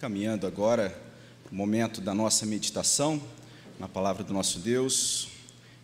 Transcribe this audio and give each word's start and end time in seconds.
caminhando 0.00 0.46
agora 0.46 0.98
para 1.44 1.52
o 1.52 1.54
momento 1.54 2.00
da 2.00 2.14
nossa 2.14 2.46
meditação 2.46 3.22
na 3.78 3.86
palavra 3.86 4.24
do 4.24 4.32
nosso 4.32 4.58
Deus. 4.58 5.28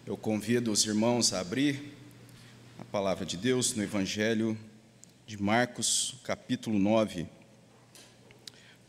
Eu 0.07 0.17
convido 0.17 0.73
os 0.73 0.87
irmãos 0.87 1.35
a 1.35 1.41
abrir 1.41 1.93
a 2.79 2.85
palavra 2.87 3.27
de 3.27 3.37
Deus 3.37 3.75
no 3.75 3.83
Evangelho 3.83 4.59
de 5.27 5.37
Marcos, 5.37 6.15
capítulo 6.25 6.79
9. 6.79 7.27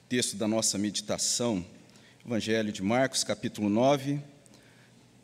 Texto 0.08 0.38
da 0.38 0.48
nossa 0.48 0.78
meditação, 0.78 1.66
Evangelho 2.26 2.72
de 2.72 2.82
Marcos, 2.82 3.26
capítulo 3.26 3.68
9, 3.68 4.22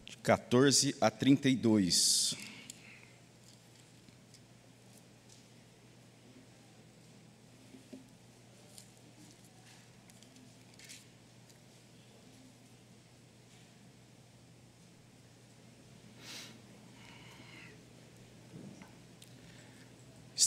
de 0.05 0.17
14 0.17 0.97
a 0.99 1.09
32. 1.09 2.35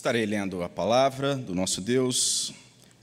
Estarei 0.06 0.24
lendo 0.24 0.62
a 0.62 0.68
palavra 0.68 1.34
do 1.34 1.52
nosso 1.52 1.80
Deus, 1.80 2.54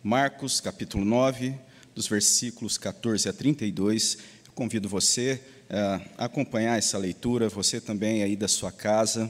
Marcos, 0.02 0.62
capítulo 0.62 1.04
9, 1.04 1.54
dos 1.94 2.08
versículos 2.08 2.78
14 2.78 3.28
a 3.28 3.34
32. 3.34 4.20
Eu 4.48 4.54
convido 4.54 4.88
você 4.88 5.44
eh, 5.70 6.02
a 6.18 6.24
acompanhar 6.24 6.78
essa 6.78 6.98
leitura, 6.98 7.50
você 7.50 7.82
também 7.82 8.24
aí 8.24 8.38
da 8.38 8.48
sua 8.48 8.72
casa, 8.72 9.30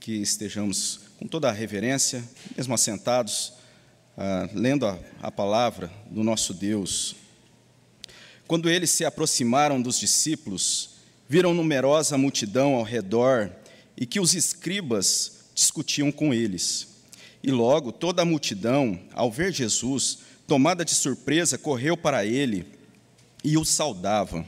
que 0.00 0.12
estejamos 0.12 1.00
com 1.18 1.26
toda 1.26 1.50
a 1.50 1.52
reverência, 1.52 2.24
mesmo 2.56 2.72
assentados, 2.72 3.52
uh, 4.16 4.48
lendo 4.54 4.86
a 5.20 5.30
palavra 5.30 5.92
do 6.10 6.24
nosso 6.24 6.54
Deus. 6.54 7.16
Quando 8.46 8.70
eles 8.70 8.88
se 8.88 9.04
aproximaram 9.04 9.82
dos 9.82 10.00
discípulos, 10.00 10.92
viram 11.28 11.52
numerosa 11.52 12.16
multidão 12.16 12.76
ao 12.76 12.82
redor 12.82 13.50
e 13.94 14.06
que 14.06 14.20
os 14.20 14.32
escribas 14.32 15.37
discutiam 15.58 16.12
com 16.12 16.32
eles. 16.32 16.86
E 17.42 17.50
logo 17.50 17.90
toda 17.90 18.22
a 18.22 18.24
multidão, 18.24 19.00
ao 19.12 19.28
ver 19.28 19.52
Jesus, 19.52 20.18
tomada 20.46 20.84
de 20.84 20.94
surpresa, 20.94 21.58
correu 21.58 21.96
para 21.96 22.24
ele 22.24 22.64
e 23.42 23.58
o 23.58 23.64
saudava. 23.64 24.46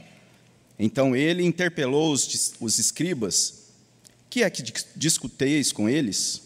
Então 0.79 1.13
ele 1.13 1.43
interpelou 1.43 2.13
os, 2.13 2.53
os 2.61 2.79
escribas: 2.79 3.71
Que 4.29 4.43
é 4.43 4.49
que 4.49 4.63
discuteis 4.95 5.73
com 5.73 5.89
eles? 5.89 6.43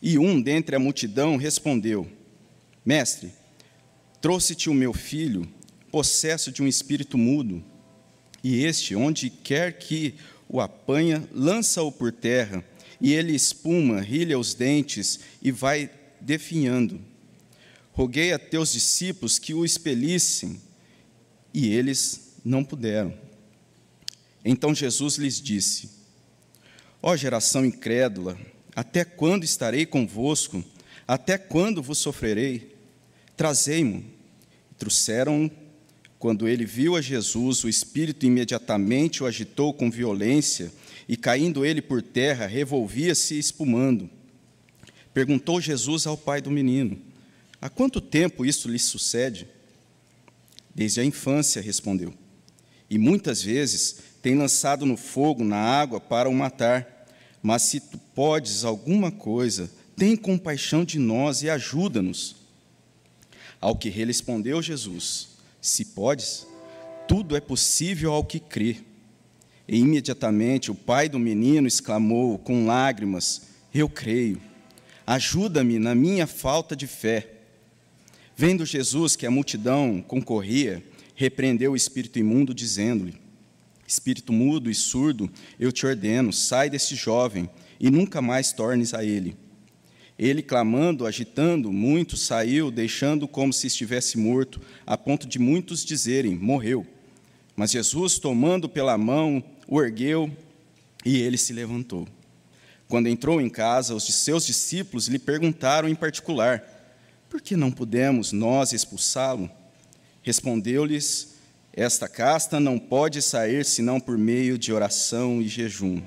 E 0.00 0.16
um 0.16 0.40
dentre 0.40 0.76
a 0.76 0.78
multidão 0.78 1.36
respondeu: 1.36 2.08
Mestre, 2.84 3.32
trouxe-te 4.20 4.70
o 4.70 4.74
meu 4.74 4.92
filho, 4.92 5.48
possesso 5.90 6.52
de 6.52 6.62
um 6.62 6.68
espírito 6.68 7.18
mudo, 7.18 7.64
e 8.44 8.64
este, 8.64 8.94
onde 8.94 9.28
quer 9.28 9.76
que 9.76 10.14
o 10.48 10.60
apanha, 10.60 11.28
lança-o 11.32 11.90
por 11.90 12.12
terra 12.12 12.64
e 13.04 13.12
ele 13.12 13.34
espuma, 13.34 14.00
rilha 14.00 14.38
os 14.38 14.54
dentes 14.54 15.20
e 15.42 15.50
vai 15.50 15.90
definhando. 16.22 16.98
Roguei 17.92 18.32
a 18.32 18.38
teus 18.38 18.72
discípulos 18.72 19.38
que 19.38 19.52
o 19.52 19.62
expelissem, 19.62 20.58
e 21.52 21.68
eles 21.68 22.38
não 22.42 22.64
puderam. 22.64 23.12
Então 24.42 24.74
Jesus 24.74 25.16
lhes 25.16 25.38
disse: 25.38 25.90
Ó 27.02 27.14
geração 27.14 27.66
incrédula, 27.66 28.38
até 28.74 29.04
quando 29.04 29.44
estarei 29.44 29.84
convosco? 29.84 30.64
Até 31.06 31.36
quando 31.36 31.82
vos 31.82 31.98
sofrerei? 31.98 32.74
Trazei-mo. 33.36 34.02
Trouxeram. 34.78 35.50
Quando 36.18 36.48
ele 36.48 36.64
viu 36.64 36.96
a 36.96 37.02
Jesus, 37.02 37.64
o 37.64 37.68
espírito 37.68 38.24
imediatamente 38.24 39.22
o 39.22 39.26
agitou 39.26 39.74
com 39.74 39.90
violência 39.90 40.72
e 41.08 41.16
caindo 41.16 41.64
ele 41.64 41.82
por 41.82 42.02
terra, 42.02 42.46
revolvia-se 42.46 43.38
espumando. 43.38 44.08
Perguntou 45.12 45.60
Jesus 45.60 46.06
ao 46.06 46.16
pai 46.16 46.40
do 46.40 46.50
menino: 46.50 46.98
Há 47.60 47.68
quanto 47.68 48.00
tempo 48.00 48.44
isso 48.44 48.68
lhe 48.68 48.78
sucede? 48.78 49.46
Desde 50.74 51.00
a 51.00 51.04
infância, 51.04 51.62
respondeu. 51.62 52.12
E 52.90 52.98
muitas 52.98 53.42
vezes 53.42 53.96
tem 54.20 54.34
lançado 54.34 54.84
no 54.84 54.96
fogo, 54.96 55.44
na 55.44 55.56
água, 55.56 56.00
para 56.00 56.28
o 56.28 56.34
matar. 56.34 57.06
Mas 57.42 57.62
se 57.62 57.80
tu 57.80 57.98
podes 58.14 58.64
alguma 58.64 59.12
coisa, 59.12 59.70
tem 59.96 60.16
compaixão 60.16 60.84
de 60.84 60.98
nós 60.98 61.42
e 61.42 61.50
ajuda-nos. 61.50 62.36
Ao 63.60 63.76
que 63.76 63.88
respondeu 63.88 64.60
Jesus: 64.60 65.28
Se 65.60 65.84
podes, 65.84 66.46
tudo 67.06 67.36
é 67.36 67.40
possível 67.40 68.12
ao 68.12 68.24
que 68.24 68.40
crê. 68.40 68.78
E 69.66 69.78
imediatamente 69.78 70.70
o 70.70 70.74
pai 70.74 71.08
do 71.08 71.18
menino 71.18 71.66
exclamou 71.66 72.38
com 72.38 72.66
lágrimas: 72.66 73.48
Eu 73.72 73.88
creio, 73.88 74.40
ajuda-me 75.06 75.78
na 75.78 75.94
minha 75.94 76.26
falta 76.26 76.76
de 76.76 76.86
fé. 76.86 77.30
Vendo 78.36 78.66
Jesus 78.66 79.16
que 79.16 79.26
a 79.26 79.30
multidão 79.30 80.02
concorria, 80.06 80.82
repreendeu 81.14 81.72
o 81.72 81.76
espírito 81.76 82.18
imundo, 82.18 82.52
dizendo-lhe: 82.52 83.14
Espírito 83.86 84.32
mudo 84.32 84.70
e 84.70 84.74
surdo, 84.74 85.30
eu 85.58 85.70
te 85.70 85.86
ordeno, 85.86 86.32
sai 86.32 86.68
deste 86.68 86.94
jovem 86.94 87.48
e 87.78 87.90
nunca 87.90 88.20
mais 88.20 88.52
tornes 88.52 88.92
a 88.94 89.04
ele. 89.04 89.36
Ele, 90.18 90.42
clamando, 90.42 91.06
agitando, 91.06 91.72
muito 91.72 92.16
saiu, 92.16 92.70
deixando 92.70 93.26
como 93.26 93.52
se 93.52 93.66
estivesse 93.66 94.16
morto, 94.16 94.60
a 94.86 94.96
ponto 94.96 95.26
de 95.26 95.38
muitos 95.38 95.84
dizerem: 95.84 96.34
Morreu. 96.34 96.86
Mas 97.56 97.70
Jesus, 97.70 98.18
tomando 98.18 98.68
pela 98.68 98.98
mão, 98.98 99.42
o 99.66 99.82
ergueu 99.82 100.30
e 101.04 101.20
ele 101.20 101.36
se 101.36 101.52
levantou. 101.52 102.06
Quando 102.88 103.08
entrou 103.08 103.40
em 103.40 103.48
casa, 103.48 103.94
os 103.94 104.06
de 104.06 104.12
seus 104.12 104.46
discípulos 104.46 105.08
lhe 105.08 105.18
perguntaram 105.18 105.88
em 105.88 105.94
particular: 105.94 106.62
Por 107.28 107.40
que 107.40 107.56
não 107.56 107.70
pudemos 107.70 108.32
nós 108.32 108.72
expulsá-lo? 108.72 109.50
Respondeu-lhes: 110.22 111.34
Esta 111.72 112.08
casta 112.08 112.60
não 112.60 112.78
pode 112.78 113.20
sair 113.22 113.64
senão 113.64 113.98
por 113.98 114.16
meio 114.16 114.56
de 114.58 114.72
oração 114.72 115.40
e 115.40 115.48
jejum. 115.48 116.02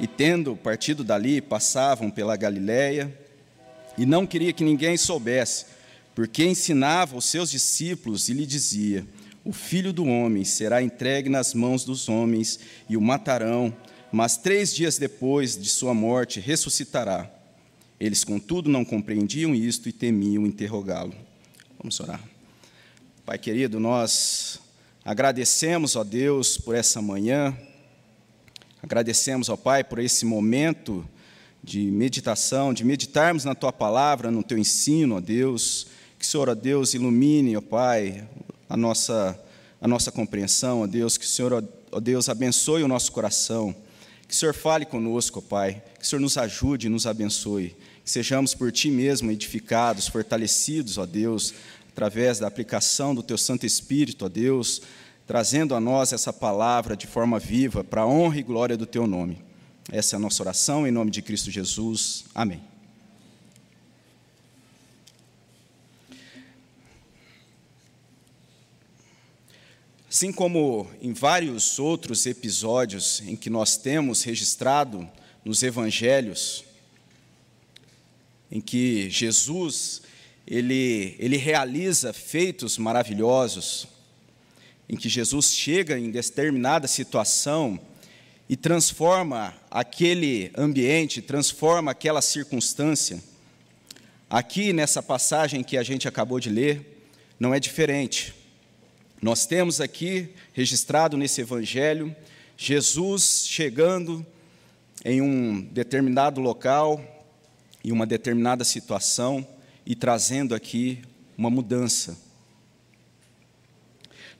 E 0.00 0.06
tendo 0.06 0.56
partido 0.56 1.04
dali, 1.04 1.40
passavam 1.40 2.10
pela 2.10 2.36
Galiléia, 2.36 3.16
e 3.96 4.04
não 4.04 4.26
queria 4.26 4.52
que 4.52 4.64
ninguém 4.64 4.96
soubesse, 4.96 5.66
porque 6.14 6.44
ensinava 6.44 7.16
os 7.16 7.24
seus 7.24 7.50
discípulos 7.50 8.28
e 8.28 8.34
lhe 8.34 8.46
dizia: 8.46 9.06
o 9.44 9.52
filho 9.52 9.92
do 9.92 10.04
homem 10.04 10.44
será 10.44 10.82
entregue 10.82 11.28
nas 11.28 11.52
mãos 11.52 11.84
dos 11.84 12.08
homens 12.08 12.60
e 12.88 12.96
o 12.96 13.00
matarão, 13.00 13.74
mas 14.12 14.36
três 14.36 14.74
dias 14.74 14.98
depois 14.98 15.60
de 15.60 15.68
sua 15.68 15.92
morte 15.92 16.38
ressuscitará. 16.38 17.28
Eles, 17.98 18.24
contudo, 18.24 18.68
não 18.68 18.84
compreendiam 18.84 19.54
isto 19.54 19.88
e 19.88 19.92
temiam 19.92 20.46
interrogá-lo. 20.46 21.14
Vamos 21.78 21.98
orar. 21.98 22.22
Pai 23.24 23.38
querido, 23.38 23.80
nós 23.80 24.60
agradecemos, 25.04 25.96
ó 25.96 26.04
Deus, 26.04 26.58
por 26.58 26.74
essa 26.74 27.00
manhã, 27.00 27.56
agradecemos, 28.82 29.48
ó 29.48 29.56
Pai, 29.56 29.82
por 29.82 29.98
esse 29.98 30.24
momento 30.24 31.08
de 31.62 31.80
meditação, 31.80 32.74
de 32.74 32.84
meditarmos 32.84 33.44
na 33.44 33.54
Tua 33.54 33.72
palavra, 33.72 34.30
no 34.30 34.42
Teu 34.42 34.58
ensino, 34.58 35.16
ó 35.16 35.20
Deus. 35.20 35.86
Que 36.18 36.24
o 36.24 36.28
Senhor, 36.28 36.48
ó 36.48 36.54
Deus, 36.54 36.94
ilumine, 36.94 37.56
ó 37.56 37.60
Pai, 37.60 38.28
a 38.72 38.76
nossa, 38.76 39.38
a 39.78 39.86
nossa 39.86 40.10
compreensão, 40.10 40.80
ó 40.80 40.86
Deus, 40.86 41.18
que 41.18 41.26
o 41.26 41.28
Senhor, 41.28 41.62
ó 41.92 42.00
Deus, 42.00 42.30
abençoe 42.30 42.82
o 42.82 42.88
nosso 42.88 43.12
coração, 43.12 43.74
que 44.26 44.32
o 44.32 44.36
Senhor 44.36 44.54
fale 44.54 44.86
conosco, 44.86 45.40
ó 45.40 45.42
Pai, 45.42 45.82
que 45.98 46.06
o 46.06 46.08
Senhor 46.08 46.22
nos 46.22 46.38
ajude 46.38 46.86
e 46.86 46.90
nos 46.90 47.06
abençoe, 47.06 47.76
que 48.02 48.10
sejamos 48.10 48.54
por 48.54 48.72
Ti 48.72 48.90
mesmo 48.90 49.30
edificados, 49.30 50.08
fortalecidos, 50.08 50.96
ó 50.96 51.04
Deus, 51.04 51.52
através 51.90 52.38
da 52.38 52.46
aplicação 52.46 53.14
do 53.14 53.22
Teu 53.22 53.36
Santo 53.36 53.66
Espírito, 53.66 54.24
ó 54.24 54.28
Deus, 54.30 54.80
trazendo 55.26 55.74
a 55.74 55.80
nós 55.80 56.14
essa 56.14 56.32
palavra 56.32 56.96
de 56.96 57.06
forma 57.06 57.38
viva, 57.38 57.84
para 57.84 58.00
a 58.00 58.06
honra 58.06 58.38
e 58.38 58.42
glória 58.42 58.76
do 58.76 58.86
Teu 58.86 59.06
nome. 59.06 59.44
Essa 59.90 60.16
é 60.16 60.16
a 60.16 60.20
nossa 60.20 60.42
oração, 60.42 60.86
em 60.86 60.90
nome 60.90 61.10
de 61.10 61.20
Cristo 61.20 61.50
Jesus. 61.50 62.24
Amém. 62.34 62.71
Assim 70.14 70.30
como 70.30 70.90
em 71.00 71.14
vários 71.14 71.78
outros 71.78 72.26
episódios 72.26 73.22
em 73.26 73.34
que 73.34 73.48
nós 73.48 73.78
temos 73.78 74.22
registrado 74.22 75.08
nos 75.42 75.62
evangelhos, 75.62 76.64
em 78.50 78.60
que 78.60 79.08
Jesus 79.08 80.02
ele, 80.46 81.16
ele 81.18 81.38
realiza 81.38 82.12
feitos 82.12 82.76
maravilhosos, 82.76 83.88
em 84.86 84.98
que 84.98 85.08
Jesus 85.08 85.54
chega 85.54 85.98
em 85.98 86.10
determinada 86.10 86.86
situação 86.86 87.80
e 88.50 88.54
transforma 88.54 89.56
aquele 89.70 90.52
ambiente, 90.54 91.22
transforma 91.22 91.90
aquela 91.92 92.20
circunstância. 92.20 93.18
Aqui 94.28 94.74
nessa 94.74 95.02
passagem 95.02 95.64
que 95.64 95.78
a 95.78 95.82
gente 95.82 96.06
acabou 96.06 96.38
de 96.38 96.50
ler, 96.50 97.02
não 97.40 97.54
é 97.54 97.58
diferente. 97.58 98.41
Nós 99.22 99.46
temos 99.46 99.80
aqui 99.80 100.30
registrado 100.52 101.16
nesse 101.16 101.40
evangelho 101.42 102.12
Jesus 102.56 103.44
chegando 103.46 104.26
em 105.04 105.22
um 105.22 105.60
determinado 105.60 106.40
local, 106.40 107.00
em 107.84 107.92
uma 107.92 108.04
determinada 108.04 108.64
situação 108.64 109.46
e 109.86 109.94
trazendo 109.94 110.56
aqui 110.56 111.02
uma 111.38 111.48
mudança. 111.48 112.18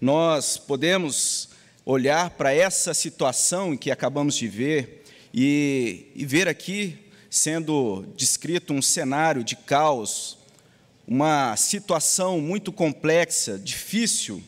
Nós 0.00 0.58
podemos 0.58 1.50
olhar 1.86 2.30
para 2.30 2.52
essa 2.52 2.92
situação 2.92 3.76
que 3.76 3.88
acabamos 3.88 4.34
de 4.34 4.48
ver 4.48 5.04
e, 5.32 6.10
e 6.12 6.26
ver 6.26 6.48
aqui 6.48 6.98
sendo 7.30 8.04
descrito 8.16 8.72
um 8.72 8.82
cenário 8.82 9.44
de 9.44 9.54
caos, 9.54 10.38
uma 11.06 11.54
situação 11.56 12.40
muito 12.40 12.72
complexa, 12.72 13.56
difícil. 13.56 14.42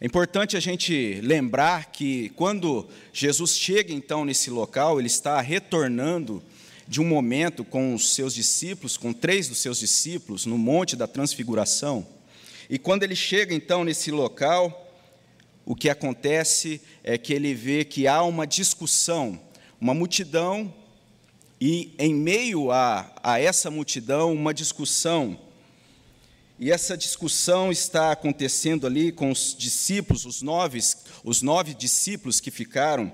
É 0.00 0.06
importante 0.06 0.56
a 0.56 0.60
gente 0.60 1.20
lembrar 1.22 1.86
que 1.86 2.28
quando 2.36 2.88
Jesus 3.12 3.56
chega 3.56 3.92
então 3.92 4.24
nesse 4.24 4.48
local, 4.48 5.00
ele 5.00 5.08
está 5.08 5.40
retornando 5.40 6.40
de 6.86 7.00
um 7.00 7.04
momento 7.04 7.64
com 7.64 7.92
os 7.94 8.14
seus 8.14 8.32
discípulos, 8.32 8.96
com 8.96 9.12
três 9.12 9.48
dos 9.48 9.58
seus 9.58 9.80
discípulos, 9.80 10.46
no 10.46 10.56
Monte 10.56 10.94
da 10.94 11.08
Transfiguração. 11.08 12.06
E 12.70 12.78
quando 12.78 13.02
ele 13.02 13.16
chega 13.16 13.52
então 13.52 13.82
nesse 13.82 14.12
local, 14.12 14.88
o 15.66 15.74
que 15.74 15.90
acontece 15.90 16.80
é 17.02 17.18
que 17.18 17.32
ele 17.32 17.52
vê 17.52 17.84
que 17.84 18.06
há 18.06 18.22
uma 18.22 18.46
discussão, 18.46 19.40
uma 19.80 19.94
multidão 19.94 20.72
e 21.60 21.92
em 21.98 22.14
meio 22.14 22.70
a, 22.70 23.12
a 23.20 23.40
essa 23.40 23.68
multidão, 23.68 24.32
uma 24.32 24.54
discussão. 24.54 25.36
E 26.60 26.72
essa 26.72 26.96
discussão 26.96 27.70
está 27.70 28.10
acontecendo 28.10 28.84
ali 28.84 29.12
com 29.12 29.30
os 29.30 29.54
discípulos, 29.56 30.24
os 30.24 30.42
nove, 30.42 30.80
os 31.22 31.40
nove 31.40 31.72
discípulos 31.72 32.40
que 32.40 32.50
ficaram. 32.50 33.12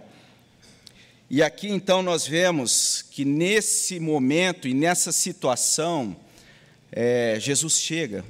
E 1.29 1.43
aqui 1.43 1.69
então 1.69 2.02
nós 2.02 2.26
vemos 2.26 3.05
que 3.11 3.23
nesse 3.23 4.00
momento 4.00 4.67
e 4.67 4.73
nessa 4.73 5.12
situação, 5.12 6.17
é, 6.91 7.37
Jesus 7.38 7.79
chega, 7.79 8.25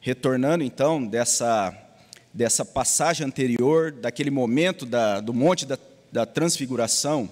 retornando 0.00 0.64
então 0.64 1.04
dessa, 1.04 1.76
dessa 2.32 2.64
passagem 2.64 3.26
anterior, 3.26 3.92
daquele 3.92 4.30
momento 4.30 4.86
da, 4.86 5.20
do 5.20 5.34
Monte 5.34 5.66
da, 5.66 5.78
da 6.10 6.24
Transfiguração. 6.24 7.28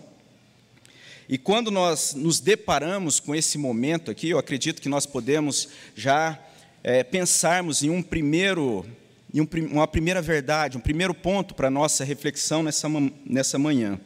E 1.26 1.38
quando 1.38 1.70
nós 1.70 2.12
nos 2.12 2.38
deparamos 2.38 3.18
com 3.18 3.34
esse 3.34 3.56
momento 3.56 4.10
aqui, 4.10 4.28
eu 4.28 4.38
acredito 4.38 4.82
que 4.82 4.90
nós 4.90 5.06
podemos 5.06 5.70
já 5.96 6.38
é, 6.82 7.04
pensarmos 7.04 7.82
em 7.82 7.90
um 7.90 8.02
primeiro, 8.02 8.84
em 9.32 9.40
um, 9.40 9.48
uma 9.70 9.86
primeira 9.86 10.20
verdade, 10.20 10.76
um 10.76 10.80
primeiro 10.80 11.14
ponto 11.14 11.54
para 11.54 11.68
a 11.68 11.70
nossa 11.70 12.04
reflexão 12.04 12.62
nessa, 12.62 12.88
nessa 13.24 13.58
manhã. 13.58 14.00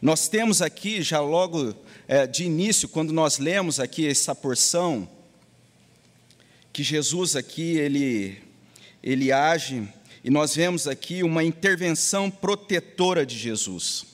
Nós 0.00 0.28
temos 0.28 0.62
aqui, 0.62 1.02
já 1.02 1.20
logo 1.20 1.74
é, 2.08 2.26
de 2.26 2.44
início, 2.44 2.88
quando 2.88 3.12
nós 3.12 3.38
lemos 3.38 3.78
aqui 3.78 4.06
essa 4.06 4.34
porção, 4.34 5.08
que 6.72 6.82
Jesus 6.82 7.36
aqui, 7.36 7.76
ele, 7.76 8.38
ele 9.02 9.30
age, 9.30 9.86
e 10.24 10.30
nós 10.30 10.56
vemos 10.56 10.88
aqui 10.88 11.22
uma 11.22 11.44
intervenção 11.44 12.30
protetora 12.30 13.26
de 13.26 13.36
Jesus. 13.36 14.06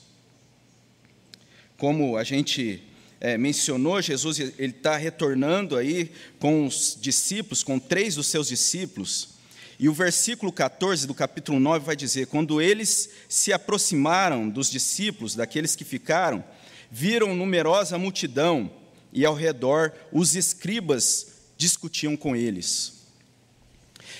Como 1.77 2.17
a 2.17 2.25
gente 2.25 2.83
é, 3.21 3.37
mencionou, 3.37 4.01
Jesus 4.01 4.39
ele 4.39 4.55
está 4.59 4.97
retornando 4.97 5.77
aí 5.77 6.13
com 6.39 6.67
os 6.67 6.97
discípulos, 7.01 7.63
com 7.63 7.79
três 7.79 8.15
dos 8.15 8.27
seus 8.29 8.49
discípulos. 8.49 9.31
E 9.79 9.89
o 9.89 9.93
versículo 9.93 10.53
14 10.53 11.07
do 11.07 11.15
capítulo 11.15 11.61
9 11.61 11.85
vai 11.85 11.97
dizer: 11.97 12.27
Quando 12.27 12.61
eles 12.61 13.11
se 13.29 13.53
aproximaram 13.53 14.49
dos 14.49 14.71
discípulos, 14.71 15.35
daqueles 15.35 15.77
que 15.77 15.85
ficaram, 15.85 16.45
viram 16.91 17.35
numerosa 17.35 17.99
multidão 17.99 18.71
e 19.13 19.25
ao 19.25 19.35
redor 19.35 19.93
os 20.13 20.35
escribas 20.35 21.39
discutiam 21.57 22.17
com 22.17 22.37
eles. 22.37 22.99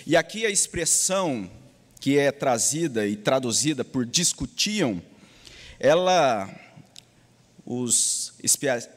E 0.07 0.17
aqui 0.17 0.47
a 0.47 0.51
expressão 0.51 1.51
que 2.01 2.19
é 2.19 2.31
trazida 2.31 3.07
e 3.07 3.17
traduzida 3.17 3.85
por 3.85 4.07
discutiam, 4.07 5.03
ela 5.79 6.49
os 7.71 8.33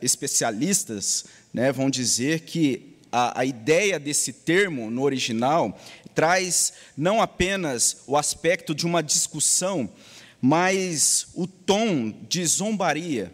especialistas 0.01 1.25
né, 1.53 1.73
vão 1.73 1.89
dizer 1.89 2.45
que 2.45 2.95
a, 3.11 3.41
a 3.41 3.45
ideia 3.45 3.99
desse 3.99 4.31
termo 4.31 4.89
no 4.89 5.01
original 5.01 5.77
traz 6.15 6.71
não 6.95 7.21
apenas 7.21 7.97
o 8.07 8.15
aspecto 8.15 8.73
de 8.73 8.85
uma 8.85 9.03
discussão, 9.03 9.91
mas 10.39 11.27
o 11.33 11.45
tom 11.45 12.11
de 12.29 12.45
zombaria. 12.45 13.33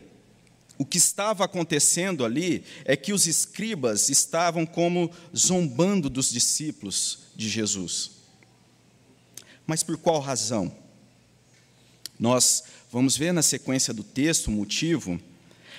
O 0.76 0.84
que 0.84 0.98
estava 0.98 1.46
acontecendo 1.46 2.26
ali 2.26 2.64
é 2.84 2.96
que 2.96 3.14
os 3.14 3.28
escribas 3.28 4.10
estavam 4.10 4.66
como 4.66 5.12
zombando 5.36 6.10
dos 6.10 6.32
discípulos 6.32 7.20
de 7.36 7.48
Jesus. 7.48 8.10
Mas 9.68 9.84
por 9.84 10.00
qual 10.00 10.20
razão? 10.20 10.76
Nós 12.20 12.64
Vamos 12.98 13.16
ver 13.16 13.32
na 13.32 13.44
sequência 13.44 13.94
do 13.94 14.04
texto 14.04 14.48
o 14.48 14.52
motivo. 14.52 15.22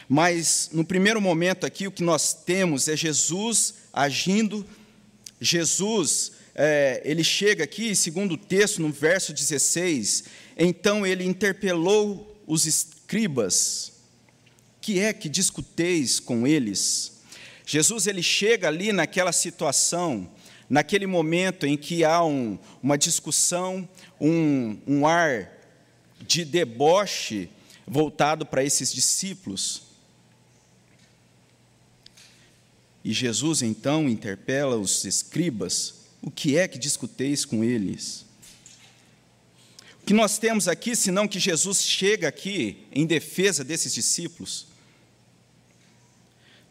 Mas, 0.08 0.70
no 0.72 0.84
primeiro 0.84 1.20
momento 1.20 1.66
aqui, 1.66 1.84
o 1.88 1.90
que 1.90 2.04
nós 2.04 2.32
temos 2.32 2.86
é 2.86 2.96
Jesus 2.96 3.74
agindo. 3.92 4.64
Jesus, 5.40 6.30
é, 6.54 7.02
ele 7.04 7.24
chega 7.24 7.64
aqui, 7.64 7.96
segundo 7.96 8.34
o 8.34 8.38
texto, 8.38 8.80
no 8.80 8.92
verso 8.92 9.32
16. 9.32 10.26
Então 10.56 11.04
ele 11.04 11.24
interpelou 11.24 12.40
os 12.46 12.66
escribas. 12.66 13.94
Que 14.80 15.00
é 15.00 15.12
que 15.12 15.28
discuteis 15.28 16.20
com 16.20 16.46
eles? 16.46 17.14
Jesus, 17.66 18.06
ele 18.06 18.22
chega 18.22 18.68
ali 18.68 18.92
naquela 18.92 19.32
situação, 19.32 20.30
naquele 20.70 21.08
momento 21.08 21.66
em 21.66 21.76
que 21.76 22.04
há 22.04 22.22
um, 22.22 22.56
uma 22.80 22.96
discussão, 22.96 23.88
um, 24.20 24.78
um 24.86 25.04
ar 25.04 25.57
de 26.26 26.44
deboche 26.44 27.48
voltado 27.86 28.44
para 28.44 28.62
esses 28.62 28.92
discípulos. 28.92 29.82
E 33.04 33.12
Jesus 33.12 33.62
então 33.62 34.08
interpela 34.08 34.76
os 34.76 35.04
escribas: 35.04 35.94
o 36.20 36.30
que 36.30 36.56
é 36.56 36.68
que 36.68 36.78
discuteis 36.78 37.44
com 37.44 37.64
eles? 37.64 38.26
O 40.02 40.06
que 40.06 40.14
nós 40.14 40.38
temos 40.38 40.68
aqui, 40.68 40.96
senão 40.96 41.28
que 41.28 41.38
Jesus 41.38 41.82
chega 41.82 42.28
aqui 42.28 42.86
em 42.92 43.06
defesa 43.06 43.62
desses 43.62 43.94
discípulos? 43.94 44.66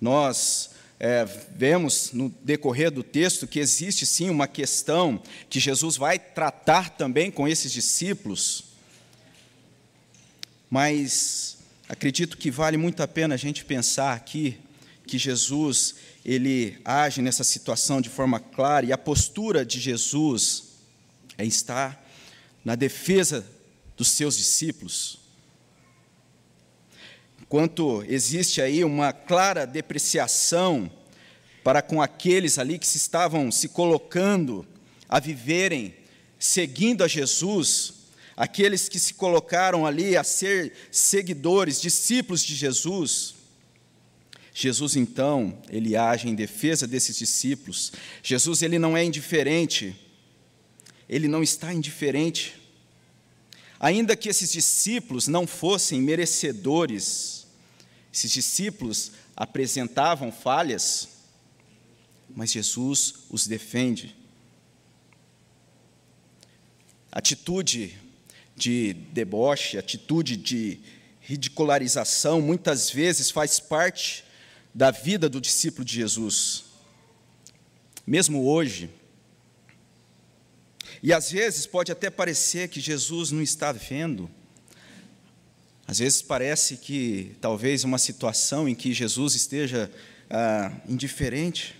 Nós 0.01 0.71
é, 0.99 1.25
vemos 1.55 2.11
no 2.11 2.29
decorrer 2.43 2.91
do 2.91 3.03
texto 3.03 3.47
que 3.47 3.59
existe 3.59 4.05
sim 4.05 4.29
uma 4.29 4.47
questão 4.47 5.21
que 5.49 5.59
Jesus 5.59 5.97
vai 5.97 6.17
tratar 6.17 6.91
também 6.91 7.31
com 7.31 7.47
esses 7.47 7.71
discípulos 7.71 8.66
mas 10.69 11.57
acredito 11.87 12.37
que 12.37 12.51
vale 12.51 12.77
muito 12.77 13.01
a 13.01 13.07
pena 13.07 13.35
a 13.35 13.37
gente 13.37 13.63
pensar 13.63 14.13
aqui 14.13 14.57
que 15.05 15.17
Jesus 15.17 15.95
ele 16.25 16.77
age 16.83 17.21
nessa 17.21 17.43
situação 17.43 18.01
de 18.01 18.09
forma 18.09 18.39
clara 18.39 18.85
e 18.85 18.91
a 18.91 18.97
postura 18.97 19.65
de 19.65 19.79
Jesus 19.79 20.63
é 21.37 21.45
estar 21.45 22.05
na 22.65 22.75
defesa 22.75 23.45
dos 23.95 24.09
seus 24.09 24.35
discípulos. 24.35 25.19
Enquanto 27.41 28.03
existe 28.09 28.61
aí 28.61 28.83
uma 28.83 29.13
clara 29.13 29.65
depreciação 29.65 30.91
para 31.63 31.81
com 31.81 32.01
aqueles 32.01 32.59
ali 32.59 32.77
que 32.77 32.85
se 32.85 32.97
estavam 32.97 33.49
se 33.51 33.69
colocando 33.69 34.67
a 35.07 35.19
viverem 35.19 35.95
seguindo 36.37 37.03
a 37.03 37.07
Jesus, 37.07 37.93
aqueles 38.37 38.87
que 38.87 38.99
se 38.99 39.15
colocaram 39.15 39.83
ali 39.83 40.15
a 40.15 40.23
ser 40.23 40.71
seguidores, 40.91 41.81
discípulos 41.81 42.43
de 42.43 42.55
Jesus. 42.55 43.33
Jesus 44.53 44.95
então, 44.95 45.59
ele 45.69 45.97
age 45.97 46.29
em 46.29 46.35
defesa 46.35 46.85
desses 46.85 47.17
discípulos. 47.17 47.91
Jesus 48.21 48.61
ele 48.61 48.77
não 48.77 48.95
é 48.95 49.03
indiferente. 49.03 49.99
Ele 51.09 51.27
não 51.27 51.41
está 51.41 51.73
indiferente. 51.73 52.55
Ainda 53.79 54.15
que 54.15 54.29
esses 54.29 54.51
discípulos 54.51 55.27
não 55.27 55.47
fossem 55.47 55.99
merecedores, 55.99 57.47
esses 58.13 58.31
discípulos 58.31 59.11
apresentavam 59.35 60.31
falhas, 60.31 61.07
mas 62.29 62.51
Jesus 62.51 63.13
os 63.29 63.47
defende. 63.47 64.15
Atitude 67.11 67.97
de 68.57 68.93
deboche, 69.13 69.77
atitude 69.77 70.35
de 70.35 70.79
ridicularização, 71.21 72.41
muitas 72.41 72.89
vezes 72.89 73.29
faz 73.29 73.59
parte 73.59 74.25
da 74.73 74.89
vida 74.89 75.29
do 75.29 75.39
discípulo 75.39 75.85
de 75.85 75.93
Jesus, 75.93 76.65
mesmo 78.05 78.47
hoje. 78.47 78.89
E 81.03 81.13
às 81.13 81.31
vezes 81.31 81.67
pode 81.67 81.91
até 81.91 82.09
parecer 82.09 82.69
que 82.69 82.79
Jesus 82.79 83.29
não 83.29 83.43
está 83.43 83.71
vendo. 83.71 84.29
Às 85.85 85.99
vezes 85.99 86.21
parece 86.23 86.77
que 86.77 87.35
talvez 87.39 87.83
uma 87.83 87.99
situação 87.99 88.67
em 88.67 88.73
que 88.73 88.91
Jesus 88.91 89.35
esteja 89.35 89.91
ah, 90.29 90.71
indiferente. 90.87 91.75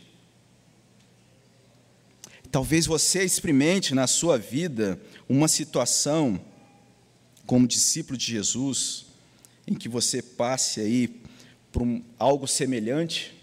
Talvez 2.51 2.85
você 2.85 3.23
experimente 3.23 3.95
na 3.95 4.05
sua 4.05 4.37
vida 4.37 5.01
uma 5.27 5.47
situação 5.47 6.39
como 7.47 7.65
discípulo 7.65 8.17
de 8.17 8.25
Jesus, 8.25 9.05
em 9.65 9.73
que 9.73 9.87
você 9.87 10.21
passe 10.21 10.81
aí 10.81 11.07
por 11.71 11.81
um, 11.81 12.03
algo 12.19 12.45
semelhante. 12.45 13.33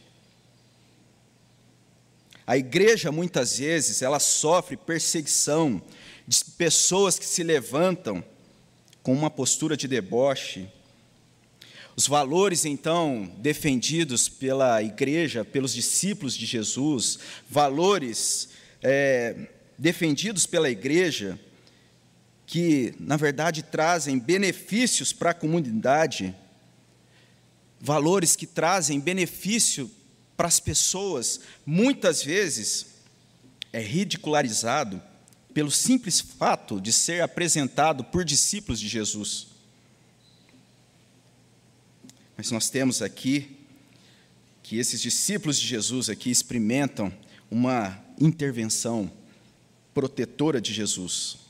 A 2.47 2.59
igreja 2.59 3.11
muitas 3.11 3.59
vezes 3.59 4.03
ela 4.03 4.21
sofre 4.21 4.77
perseguição 4.77 5.83
de 6.29 6.45
pessoas 6.57 7.19
que 7.19 7.25
se 7.25 7.43
levantam 7.43 8.23
com 9.03 9.15
uma 9.15 9.31
postura 9.31 9.75
de 9.75 9.89
deboche. 9.89 10.69
Os 11.97 12.07
valores 12.07 12.67
então 12.67 13.33
defendidos 13.39 14.29
pela 14.29 14.83
igreja, 14.83 15.47
pelos 15.47 15.73
discípulos 15.73 16.37
de 16.37 16.45
Jesus, 16.45 17.19
valores 17.49 18.51
é, 18.83 19.49
defendidos 19.79 20.45
pela 20.45 20.69
igreja, 20.69 21.39
que 22.47 22.95
na 22.99 23.17
verdade 23.17 23.63
trazem 23.63 24.19
benefícios 24.19 25.13
para 25.13 25.31
a 25.31 25.35
comunidade, 25.35 26.35
valores 27.81 28.37
que 28.37 28.47
trazem 28.47 29.01
benefício 29.01 29.91
para 30.37 30.49
as 30.49 30.61
pessoas, 30.61 31.41
muitas 31.65 32.23
vezes 32.23 32.87
é 33.73 33.81
ridicularizado 33.81 35.01
pelo 35.53 35.71
simples 35.71 36.21
fato 36.21 36.81
de 36.81 36.93
ser 36.93 37.23
apresentado 37.23 38.03
por 38.05 38.25
discípulos 38.25 38.81
de 38.81 38.89
Jesus. 38.89 39.47
Mas 42.37 42.51
nós 42.51 42.69
temos 42.69 43.01
aqui 43.01 43.57
que 44.63 44.79
esses 44.79 45.01
discípulos 45.01 45.59
de 45.59 45.67
Jesus 45.67 46.09
aqui 46.09 46.31
experimentam 46.31 47.13
uma 47.51 48.03
intervenção 48.21 49.11
protetora 49.93 50.61
de 50.61 50.73
Jesus. 50.73 51.44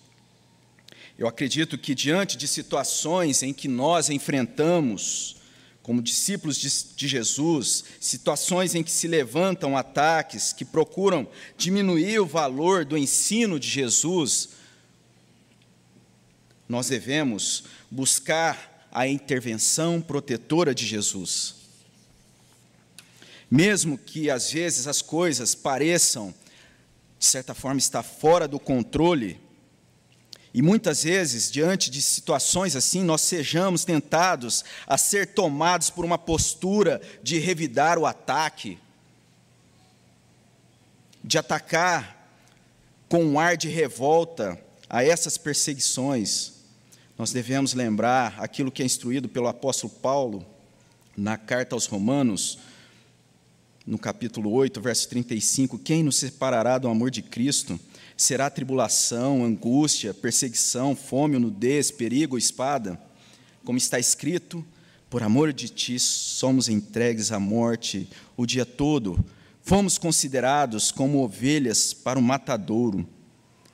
Eu 1.18 1.28
acredito 1.28 1.78
que 1.78 1.94
diante 1.94 2.37
de 2.37 2.49
situações 2.49 3.42
em 3.42 3.52
que 3.52 3.68
nós 3.68 4.11
enfrentamos, 4.11 5.37
como 5.80 6.02
discípulos 6.02 6.56
de, 6.97 7.06
Jesus, 7.06 7.85
situações 8.00 8.75
em 8.75 8.83
que 8.83 8.90
se 8.90 9.06
levantam 9.06 9.76
ataques 9.76 10.52
que 10.52 10.64
procuram 10.64 11.28
diminuir 11.56 12.18
o 12.18 12.26
valor 12.26 12.85
do 12.85 12.99
ensino 12.99 13.61
de 13.61 13.68
Jesus, 13.68 14.50
nós 16.68 16.88
devemos 16.88 17.64
buscar 17.90 18.88
a 18.90 19.06
intervenção 19.06 20.00
protetora 20.00 20.75
de 20.75 20.87
Jesus. 20.87 21.56
Mesmo 23.49 23.97
que 23.97 24.30
às 24.30 24.50
vezes 24.50 24.88
as 24.88 25.00
coisas 25.00 25.54
pareçam, 25.54 26.35
de 27.18 27.26
certa 27.26 27.54
forma, 27.54 27.78
estar 27.78 28.02
fora 28.02 28.49
do 28.49 28.59
controle, 28.59 29.44
e 30.55 30.63
muitas 30.63 31.03
vezes, 31.03 31.51
diante 31.51 31.91
de 31.91 32.01
situações 32.01 32.77
assim, 32.77 33.03
nós 33.03 33.23
sejamos 33.23 33.85
tentados 33.85 34.65
a 34.87 34.97
ser 34.97 35.35
tomados 35.35 35.91
por 35.91 36.05
uma 36.05 36.17
postura 36.17 37.03
de 37.25 37.41
revidar 37.41 37.99
o 37.99 38.07
ataque, 38.07 38.79
de 41.25 41.37
atacar 41.37 42.31
com 43.09 43.25
um 43.25 43.41
ar 43.41 43.57
de 43.57 43.69
revolta 43.69 44.57
a 44.89 45.03
essas 45.03 45.37
perseguições. 45.37 46.53
Nós 47.19 47.33
devemos 47.33 47.75
lembrar 47.75 48.37
aquilo 48.39 48.71
que 48.71 48.81
é 48.81 48.87
instruído 48.87 49.29
pelo 49.29 49.49
apóstolo 49.49 49.93
Paulo 49.93 50.47
na 51.17 51.37
carta 51.37 51.75
aos 51.75 51.87
Romanos, 51.87 52.61
no 53.85 53.99
capítulo 53.99 54.53
8, 54.53 54.81
verso 54.81 55.09
35: 55.09 55.81
Quem 55.81 56.05
nos 56.05 56.17
separará 56.17 56.79
do 56.79 56.87
amor 56.87 57.11
de 57.11 57.23
Cristo? 57.23 57.79
Será 58.16 58.49
tribulação, 58.49 59.44
angústia, 59.44 60.14
perseguição, 60.14 60.94
fome, 60.94 61.38
nudez, 61.38 61.90
perigo, 61.90 62.38
espada. 62.38 63.00
Como 63.64 63.78
está 63.78 63.99
escrito, 63.99 64.64
por 65.11 65.23
amor 65.23 65.52
de 65.52 65.68
ti 65.68 65.99
somos 65.99 66.68
entregues 66.68 67.33
à 67.33 67.38
morte 67.38 68.09
o 68.37 68.47
dia 68.47 68.66
todo, 68.66 69.25
fomos 69.62 69.99
considerados 69.99 70.90
como 70.90 71.23
ovelhas 71.23 71.92
para 71.92 72.18
o 72.18 72.23
matadouro. 72.23 73.06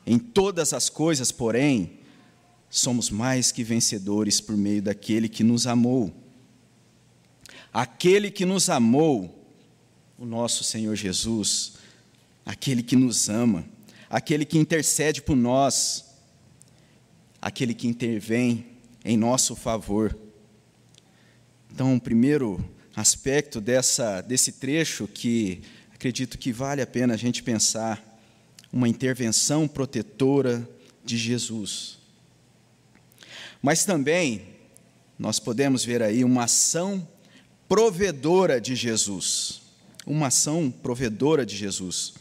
Em 0.06 0.18
todas 0.18 0.72
as 0.72 0.88
coisas, 0.88 1.30
porém, 1.30 1.98
somos 2.68 3.10
mais 3.10 3.50
que 3.50 3.64
vencedores 3.64 4.40
por 4.40 4.56
meio 4.56 4.82
daquele 4.82 5.28
que 5.28 5.42
nos 5.42 5.66
amou. 5.66 6.12
Aquele 7.72 8.30
que 8.30 8.44
nos 8.44 8.68
amou, 8.70 9.36
o 10.18 10.24
nosso 10.24 10.64
Senhor 10.64 10.94
Jesus, 10.96 11.74
aquele 12.44 12.82
que 12.82 12.96
nos 12.96 13.28
ama 13.28 13.64
aquele 14.10 14.44
que 14.44 14.58
intercede 14.58 15.22
por 15.22 15.36
nós, 15.36 16.04
aquele 17.40 17.72
que 17.72 17.86
intervém 17.86 18.66
em 19.04 19.16
nosso 19.16 19.54
favor. 19.54 20.18
Então, 21.72 21.94
o 21.94 22.00
primeiro 22.00 22.62
aspecto 22.96 23.60
dessa, 23.60 24.20
desse 24.20 24.52
trecho 24.52 25.06
que 25.06 25.62
acredito 25.94 26.36
que 26.36 26.52
vale 26.52 26.82
a 26.82 26.86
pena 26.86 27.14
a 27.14 27.16
gente 27.16 27.42
pensar, 27.42 28.04
uma 28.72 28.88
intervenção 28.88 29.68
protetora 29.68 30.68
de 31.04 31.16
Jesus. 31.16 31.98
Mas 33.62 33.84
também 33.84 34.42
nós 35.18 35.38
podemos 35.38 35.84
ver 35.84 36.02
aí 36.02 36.24
uma 36.24 36.44
ação 36.44 37.06
provedora 37.68 38.60
de 38.60 38.74
Jesus. 38.74 39.60
Uma 40.06 40.28
ação 40.28 40.70
provedora 40.70 41.44
de 41.44 41.56
Jesus. 41.56 42.14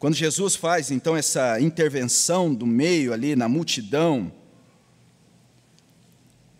Quando 0.00 0.14
Jesus 0.14 0.56
faz 0.56 0.90
então 0.90 1.14
essa 1.14 1.60
intervenção 1.60 2.54
do 2.54 2.66
meio 2.66 3.12
ali 3.12 3.36
na 3.36 3.46
multidão, 3.50 4.32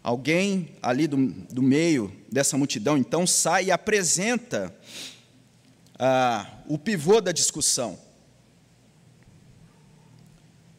alguém 0.03 0.77
ali 0.83 1.07
do, 1.07 1.17
do 1.51 1.63
meio 1.63 2.15
dessa 2.31 2.59
multidão 2.59 2.99
então 2.99 3.27
sai 3.27 3.65
e 3.65 3.71
apresenta 3.71 4.77
ah, 5.99 6.53
o 6.69 6.77
pivô 6.77 7.19
da 7.19 7.33
discussão. 7.33 7.99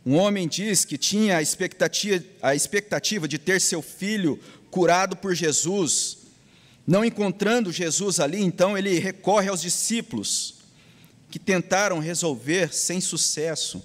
Um 0.06 0.16
homem 0.16 0.48
diz 0.48 0.86
que 0.86 1.00
tinha 1.00 1.38
a 1.38 1.42
expectativa, 1.42 2.24
a 2.44 2.54
expectativa 2.54 3.28
de 3.28 3.40
ter 3.40 3.60
seu 3.60 3.82
filho 3.82 4.40
curado 4.70 5.16
por 5.16 5.34
Jesus. 5.34 6.20
Não 6.86 7.04
encontrando 7.04 7.72
Jesus 7.72 8.20
ali, 8.20 8.40
então 8.40 8.78
ele 8.78 9.00
recorre 9.00 9.50
aos 9.50 9.64
discípulos 9.64 10.61
que 11.32 11.40
tentaram 11.40 11.98
resolver 11.98 12.74
sem 12.74 13.00
sucesso. 13.00 13.82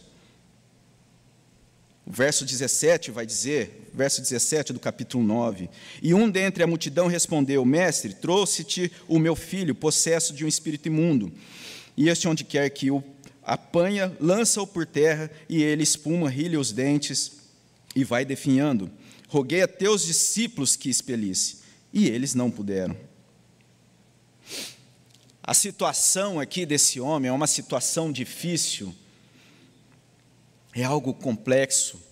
O 2.04 2.12
verso 2.12 2.44
17 2.44 3.10
vai 3.10 3.24
dizer, 3.24 3.88
verso 3.94 4.20
17 4.20 4.72
do 4.72 4.80
capítulo 4.80 5.24
9: 5.24 5.70
E 6.02 6.12
um 6.12 6.28
dentre 6.28 6.62
a 6.62 6.66
multidão 6.66 7.06
respondeu: 7.06 7.64
Mestre, 7.64 8.12
trouxe-te 8.12 8.92
o 9.08 9.18
meu 9.18 9.34
filho, 9.34 9.74
possesso 9.74 10.34
de 10.34 10.44
um 10.44 10.48
espírito 10.48 10.88
imundo. 10.88 11.32
E 11.96 12.08
este, 12.08 12.28
onde 12.28 12.44
quer 12.44 12.68
que 12.70 12.90
o 12.90 13.02
apanha, 13.42 14.14
lança-o 14.20 14.66
por 14.66 14.84
terra, 14.84 15.30
e 15.48 15.62
ele 15.62 15.84
espuma, 15.84 16.28
rilha 16.28 16.58
os 16.58 16.72
dentes 16.72 17.32
e 17.94 18.02
vai 18.02 18.24
definhando. 18.24 18.90
Roguei 19.28 19.62
a 19.62 19.68
teus 19.68 20.04
discípulos 20.04 20.76
que 20.76 20.90
expelisse, 20.90 21.58
e 21.92 22.08
eles 22.08 22.34
não 22.34 22.50
puderam. 22.50 22.96
A 25.46 25.54
situação 25.54 26.40
aqui 26.40 26.66
desse 26.66 26.98
homem 26.98 27.28
é 27.28 27.32
uma 27.32 27.46
situação 27.46 28.10
difícil, 28.10 28.92
é 30.74 30.82
algo 30.82 31.14
complexo. 31.14 32.02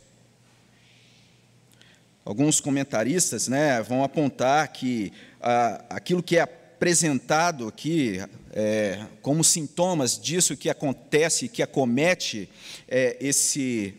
Alguns 2.24 2.60
comentaristas 2.60 3.48
né, 3.48 3.82
vão 3.82 4.04
apontar 4.04 4.68
que 4.68 5.12
ah, 5.40 5.84
aquilo 5.90 6.22
que 6.22 6.36
é 6.36 6.42
apresentado 6.42 7.66
aqui 7.66 8.20
é, 8.52 9.04
como 9.20 9.42
sintomas 9.42 10.16
disso 10.16 10.56
que 10.56 10.70
acontece, 10.70 11.48
que 11.48 11.60
acomete 11.60 12.48
é, 12.86 13.16
esse, 13.20 13.96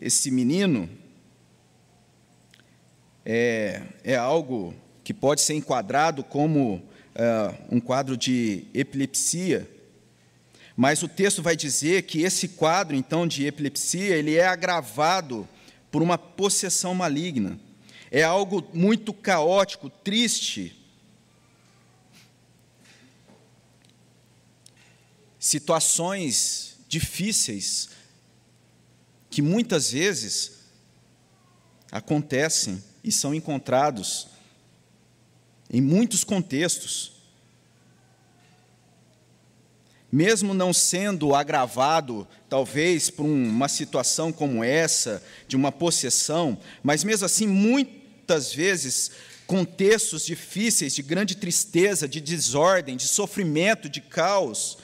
esse 0.00 0.30
menino, 0.30 0.88
é, 3.26 3.82
é 4.04 4.14
algo 4.14 4.72
que 5.02 5.12
pode 5.12 5.40
ser 5.40 5.54
enquadrado 5.54 6.22
como 6.22 6.87
uh, 7.18 7.56
um 7.70 7.80
quadro 7.80 8.16
de 8.16 8.64
epilepsia, 8.72 9.68
mas 10.76 11.02
o 11.02 11.08
texto 11.08 11.42
vai 11.42 11.56
dizer 11.56 12.02
que 12.02 12.22
esse 12.22 12.48
quadro, 12.48 12.94
então, 12.94 13.26
de 13.26 13.44
epilepsia, 13.44 14.14
ele 14.14 14.36
é 14.36 14.46
agravado 14.46 15.48
por 15.90 16.02
uma 16.02 16.16
possessão 16.16 16.94
maligna. 16.94 17.58
É 18.10 18.22
algo 18.22 18.64
muito 18.72 19.12
caótico, 19.12 19.90
triste. 19.90 20.74
Situações 25.38 26.76
difíceis 26.88 27.90
que 29.28 29.42
muitas 29.42 29.90
vezes 29.90 30.58
acontecem 31.90 32.82
e 33.02 33.10
são 33.10 33.34
encontrados 33.34 34.28
em 35.70 35.80
muitos 35.80 36.24
contextos. 36.24 37.12
Mesmo 40.10 40.54
não 40.54 40.72
sendo 40.72 41.34
agravado, 41.34 42.26
talvez, 42.48 43.10
por 43.10 43.24
uma 43.26 43.68
situação 43.68 44.32
como 44.32 44.64
essa, 44.64 45.22
de 45.46 45.54
uma 45.54 45.70
possessão, 45.70 46.58
mas 46.82 47.04
mesmo 47.04 47.26
assim, 47.26 47.46
muitas 47.46 48.52
vezes, 48.52 49.10
contextos 49.46 50.24
difíceis, 50.24 50.94
de 50.94 51.02
grande 51.02 51.36
tristeza, 51.36 52.08
de 52.08 52.20
desordem, 52.20 52.96
de 52.96 53.06
sofrimento, 53.06 53.88
de 53.88 54.00
caos, 54.00 54.78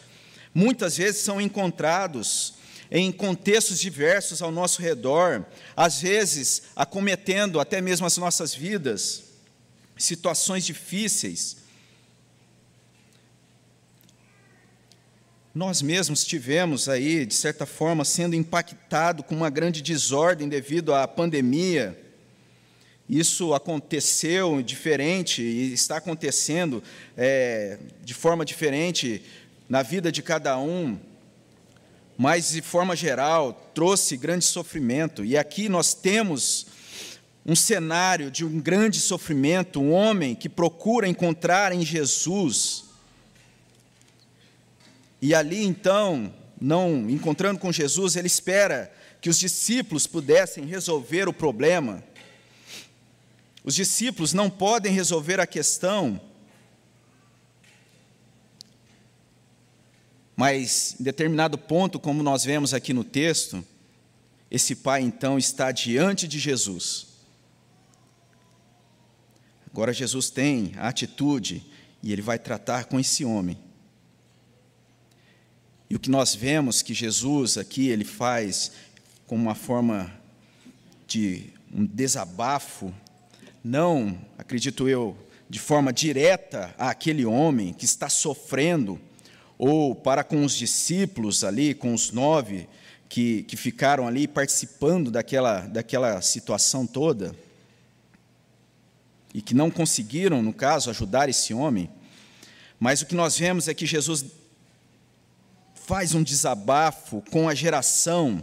muitas 0.54 0.98
vezes 0.98 1.22
são 1.22 1.40
encontrados 1.40 2.54
em 2.90 3.10
contextos 3.10 3.80
diversos 3.80 4.42
ao 4.42 4.50
nosso 4.50 4.80
redor, 4.80 5.44
às 5.74 6.02
vezes 6.02 6.64
acometendo 6.76 7.58
até 7.58 7.80
mesmo 7.80 8.06
as 8.06 8.16
nossas 8.18 8.54
vidas, 8.54 9.33
situações 9.96 10.64
difíceis. 10.64 11.56
Nós 15.54 15.80
mesmos 15.82 16.24
tivemos 16.24 16.88
aí, 16.88 17.24
de 17.24 17.34
certa 17.34 17.64
forma, 17.64 18.04
sendo 18.04 18.34
impactado 18.34 19.22
com 19.22 19.36
uma 19.36 19.50
grande 19.50 19.80
desordem 19.80 20.48
devido 20.48 20.92
à 20.94 21.06
pandemia. 21.06 22.00
Isso 23.08 23.54
aconteceu 23.54 24.62
diferente 24.62 25.42
e 25.42 25.72
está 25.72 25.98
acontecendo 25.98 26.82
é, 27.16 27.78
de 28.02 28.14
forma 28.14 28.44
diferente 28.44 29.22
na 29.68 29.82
vida 29.82 30.10
de 30.10 30.22
cada 30.22 30.58
um 30.58 30.98
mas 32.16 32.50
de 32.50 32.62
forma 32.62 32.94
geral 32.94 33.70
trouxe 33.74 34.16
grande 34.16 34.44
sofrimento. 34.44 35.24
E 35.24 35.36
aqui 35.36 35.68
nós 35.68 35.94
temos 35.94 36.66
um 37.44 37.54
cenário 37.54 38.30
de 38.30 38.44
um 38.44 38.60
grande 38.60 39.00
sofrimento, 39.00 39.80
um 39.80 39.92
homem 39.92 40.34
que 40.34 40.48
procura 40.48 41.08
encontrar 41.08 41.72
em 41.72 41.84
Jesus. 41.84 42.84
E 45.20 45.34
ali 45.34 45.62
então, 45.64 46.32
não 46.60 47.08
encontrando 47.08 47.58
com 47.58 47.72
Jesus, 47.72 48.16
ele 48.16 48.26
espera 48.26 48.92
que 49.20 49.28
os 49.28 49.38
discípulos 49.38 50.06
pudessem 50.06 50.64
resolver 50.64 51.28
o 51.28 51.32
problema. 51.32 52.02
Os 53.62 53.74
discípulos 53.74 54.32
não 54.32 54.50
podem 54.50 54.92
resolver 54.92 55.40
a 55.40 55.46
questão 55.46 56.20
Mas, 60.36 60.96
em 60.98 61.04
determinado 61.04 61.56
ponto, 61.56 62.00
como 62.00 62.22
nós 62.22 62.44
vemos 62.44 62.74
aqui 62.74 62.92
no 62.92 63.04
texto, 63.04 63.64
esse 64.50 64.74
pai 64.74 65.02
então 65.02 65.38
está 65.38 65.70
diante 65.70 66.26
de 66.26 66.38
Jesus. 66.38 67.13
Agora 69.74 69.92
Jesus 69.92 70.30
tem 70.30 70.70
a 70.76 70.86
atitude 70.86 71.66
e 72.00 72.12
ele 72.12 72.22
vai 72.22 72.38
tratar 72.38 72.84
com 72.84 73.00
esse 73.00 73.24
homem. 73.24 73.58
E 75.90 75.96
o 75.96 75.98
que 75.98 76.08
nós 76.08 76.32
vemos 76.32 76.80
que 76.80 76.94
Jesus 76.94 77.58
aqui 77.58 77.88
ele 77.88 78.04
faz 78.04 78.70
como 79.26 79.42
uma 79.42 79.54
forma 79.56 80.16
de 81.08 81.46
um 81.74 81.84
desabafo, 81.84 82.94
não, 83.64 84.16
acredito 84.38 84.88
eu, 84.88 85.18
de 85.50 85.58
forma 85.58 85.92
direta 85.92 86.72
àquele 86.78 87.26
homem 87.26 87.72
que 87.72 87.84
está 87.84 88.08
sofrendo, 88.08 89.00
ou 89.58 89.92
para 89.92 90.22
com 90.22 90.44
os 90.44 90.54
discípulos 90.54 91.42
ali, 91.42 91.74
com 91.74 91.92
os 91.92 92.12
nove 92.12 92.68
que, 93.08 93.42
que 93.42 93.56
ficaram 93.56 94.06
ali 94.06 94.28
participando 94.28 95.10
daquela, 95.10 95.62
daquela 95.62 96.22
situação 96.22 96.86
toda, 96.86 97.34
e 99.34 99.42
que 99.42 99.52
não 99.52 99.68
conseguiram, 99.68 100.40
no 100.40 100.52
caso, 100.52 100.88
ajudar 100.88 101.28
esse 101.28 101.52
homem, 101.52 101.90
mas 102.78 103.02
o 103.02 103.06
que 103.06 103.16
nós 103.16 103.36
vemos 103.36 103.66
é 103.66 103.74
que 103.74 103.84
Jesus 103.84 104.24
faz 105.74 106.14
um 106.14 106.22
desabafo 106.22 107.20
com 107.30 107.48
a 107.48 107.54
geração 107.54 108.42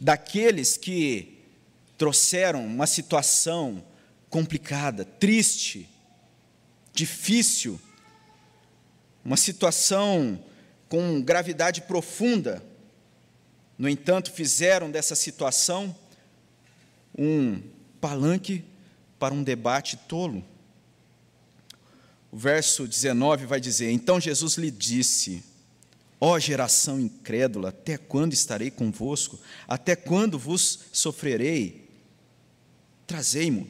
daqueles 0.00 0.76
que 0.76 1.38
trouxeram 1.96 2.66
uma 2.66 2.86
situação 2.86 3.82
complicada, 4.28 5.04
triste, 5.04 5.88
difícil, 6.92 7.80
uma 9.24 9.36
situação 9.36 10.42
com 10.88 11.22
gravidade 11.22 11.82
profunda. 11.82 12.62
No 13.78 13.88
entanto, 13.88 14.32
fizeram 14.32 14.90
dessa 14.90 15.14
situação 15.14 15.96
um 17.16 17.62
palanque 18.00 18.64
para 19.18 19.34
um 19.34 19.42
debate 19.42 19.96
tolo. 20.08 20.44
O 22.30 22.36
verso 22.36 22.86
19 22.86 23.46
vai 23.46 23.60
dizer: 23.60 23.90
Então 23.90 24.20
Jesus 24.20 24.56
lhe 24.56 24.70
disse: 24.70 25.42
Ó 26.20 26.38
geração 26.38 27.00
incrédula, 27.00 27.70
até 27.70 27.96
quando 27.96 28.32
estarei 28.32 28.70
convosco? 28.70 29.38
Até 29.66 29.94
quando 29.96 30.38
vos 30.38 30.80
sofrerei? 30.92 31.88
Trazei-mo. 33.06 33.68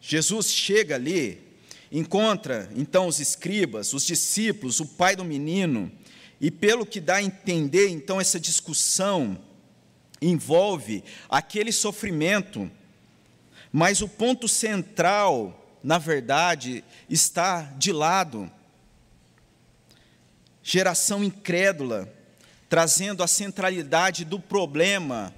Jesus 0.00 0.50
chega 0.50 0.94
ali 0.94 1.50
Encontra 1.92 2.70
então 2.76 3.08
os 3.08 3.18
escribas, 3.18 3.92
os 3.92 4.06
discípulos, 4.06 4.78
o 4.78 4.86
pai 4.86 5.16
do 5.16 5.24
menino, 5.24 5.90
e 6.40 6.50
pelo 6.50 6.86
que 6.86 7.00
dá 7.00 7.16
a 7.16 7.22
entender, 7.22 7.88
então 7.88 8.20
essa 8.20 8.38
discussão 8.38 9.36
envolve 10.22 11.02
aquele 11.28 11.72
sofrimento, 11.72 12.70
mas 13.72 14.02
o 14.02 14.08
ponto 14.08 14.48
central, 14.48 15.78
na 15.82 15.98
verdade, 15.98 16.84
está 17.08 17.62
de 17.62 17.92
lado. 17.92 18.50
Geração 20.62 21.22
incrédula, 21.24 22.12
trazendo 22.68 23.22
a 23.22 23.26
centralidade 23.26 24.24
do 24.24 24.38
problema 24.38 25.34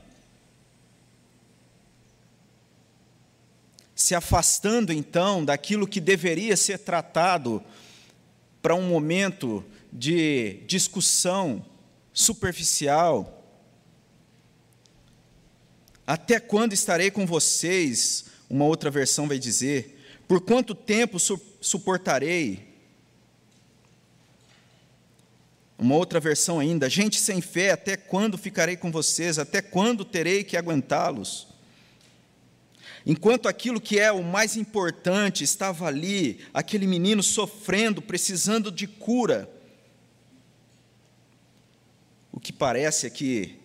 se 4.03 4.15
afastando 4.15 4.93
então 4.93 5.45
daquilo 5.45 5.87
que 5.87 6.01
deveria 6.01 6.57
ser 6.57 6.79
tratado 6.79 7.63
para 8.61 8.75
um 8.75 8.89
momento 8.89 9.65
de 9.93 10.61
discussão 10.67 11.65
superficial. 12.13 13.42
Até 16.13 16.39
quando 16.39 16.75
estarei 16.75 17.11
com 17.11 17.25
vocês? 17.25 18.27
Uma 18.51 18.67
outra 18.67 18.91
versão 18.91 19.27
vai 19.27 19.39
dizer: 19.39 19.99
Por 20.29 20.43
quanto 20.43 20.75
tempo 20.75 21.19
su 21.19 21.41
suportarei? 21.59 22.69
Uma 25.79 25.95
outra 25.95 26.21
versão 26.21 26.61
ainda: 26.61 26.91
Gente 26.91 27.19
sem 27.19 27.41
fé, 27.41 27.71
até 27.71 27.97
quando 27.97 28.37
ficarei 28.37 28.77
com 28.77 28.93
vocês? 28.93 29.39
Até 29.39 29.63
quando 29.63 30.05
terei 30.05 30.45
que 30.45 30.55
aguentá-los? 30.55 31.49
Enquanto 33.07 33.49
aquilo 33.49 33.81
que 33.81 33.99
é 33.99 34.13
o 34.13 34.23
mais 34.23 34.55
importante 34.55 35.43
estava 35.43 35.87
ali, 35.87 36.41
aquele 36.53 36.87
menino 36.87 37.23
sofrendo, 37.23 38.03
precisando 38.03 38.71
de 38.71 38.87
cura. 38.87 39.51
O 42.31 42.39
que 42.39 42.53
parece 42.53 43.07
é 43.07 43.11
que 43.11 43.62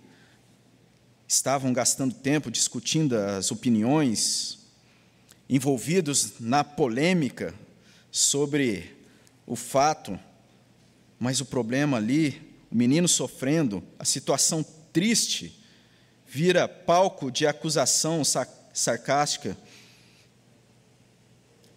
estavam 1.27 1.73
gastando 1.73 2.13
tempo 2.13 2.49
discutindo 2.49 3.17
as 3.17 3.51
opiniões, 3.51 4.59
envolvidos 5.49 6.39
na 6.39 6.63
polêmica 6.63 7.53
sobre 8.11 8.95
o 9.45 9.55
fato, 9.55 10.17
mas 11.19 11.41
o 11.41 11.45
problema 11.45 11.97
ali, 11.97 12.41
o 12.71 12.75
menino 12.75 13.07
sofrendo, 13.07 13.83
a 13.99 14.05
situação 14.05 14.65
triste, 14.93 15.59
vira 16.25 16.67
palco 16.67 17.31
de 17.31 17.45
acusação 17.45 18.23
sarcástica. 18.73 19.57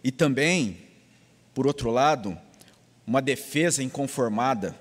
E 0.03 0.11
também, 0.11 0.77
por 1.53 1.67
outro 1.67 1.91
lado, 1.91 2.37
uma 3.05 3.21
defesa 3.21 3.83
inconformada. 3.83 4.75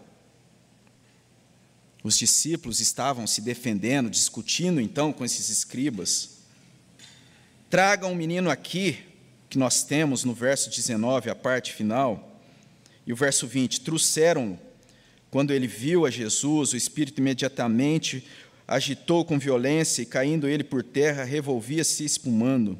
Os 2.02 2.16
discípulos 2.16 2.80
estavam 2.80 3.26
se 3.26 3.40
defendendo, 3.40 4.08
discutindo 4.08 4.80
então 4.80 5.12
com 5.12 5.24
esses 5.24 5.50
escribas. 5.50 6.38
Tragam 7.68 8.12
o 8.12 8.16
menino 8.16 8.50
aqui, 8.50 8.98
que 9.48 9.58
nós 9.58 9.82
temos 9.82 10.24
no 10.24 10.32
verso 10.32 10.70
19, 10.70 11.28
a 11.28 11.34
parte 11.34 11.72
final, 11.72 12.40
e 13.06 13.12
o 13.12 13.16
verso 13.16 13.46
20: 13.46 13.82
trouxeram, 13.82 14.58
quando 15.30 15.52
ele 15.52 15.66
viu 15.66 16.06
a 16.06 16.10
Jesus, 16.10 16.72
o 16.72 16.76
Espírito 16.76 17.20
imediatamente 17.20 18.26
agitou 18.66 19.24
com 19.24 19.38
violência 19.38 20.02
e, 20.02 20.06
caindo 20.06 20.48
ele 20.48 20.64
por 20.64 20.82
terra, 20.82 21.24
revolvia-se 21.24 22.04
espumando. 22.04 22.78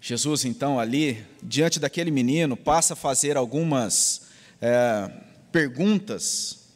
Jesus, 0.00 0.44
então, 0.44 0.80
ali, 0.80 1.24
diante 1.42 1.78
daquele 1.78 2.10
menino, 2.10 2.56
passa 2.56 2.94
a 2.94 2.96
fazer 2.96 3.36
algumas 3.36 4.28
é, 4.60 5.10
perguntas. 5.52 6.68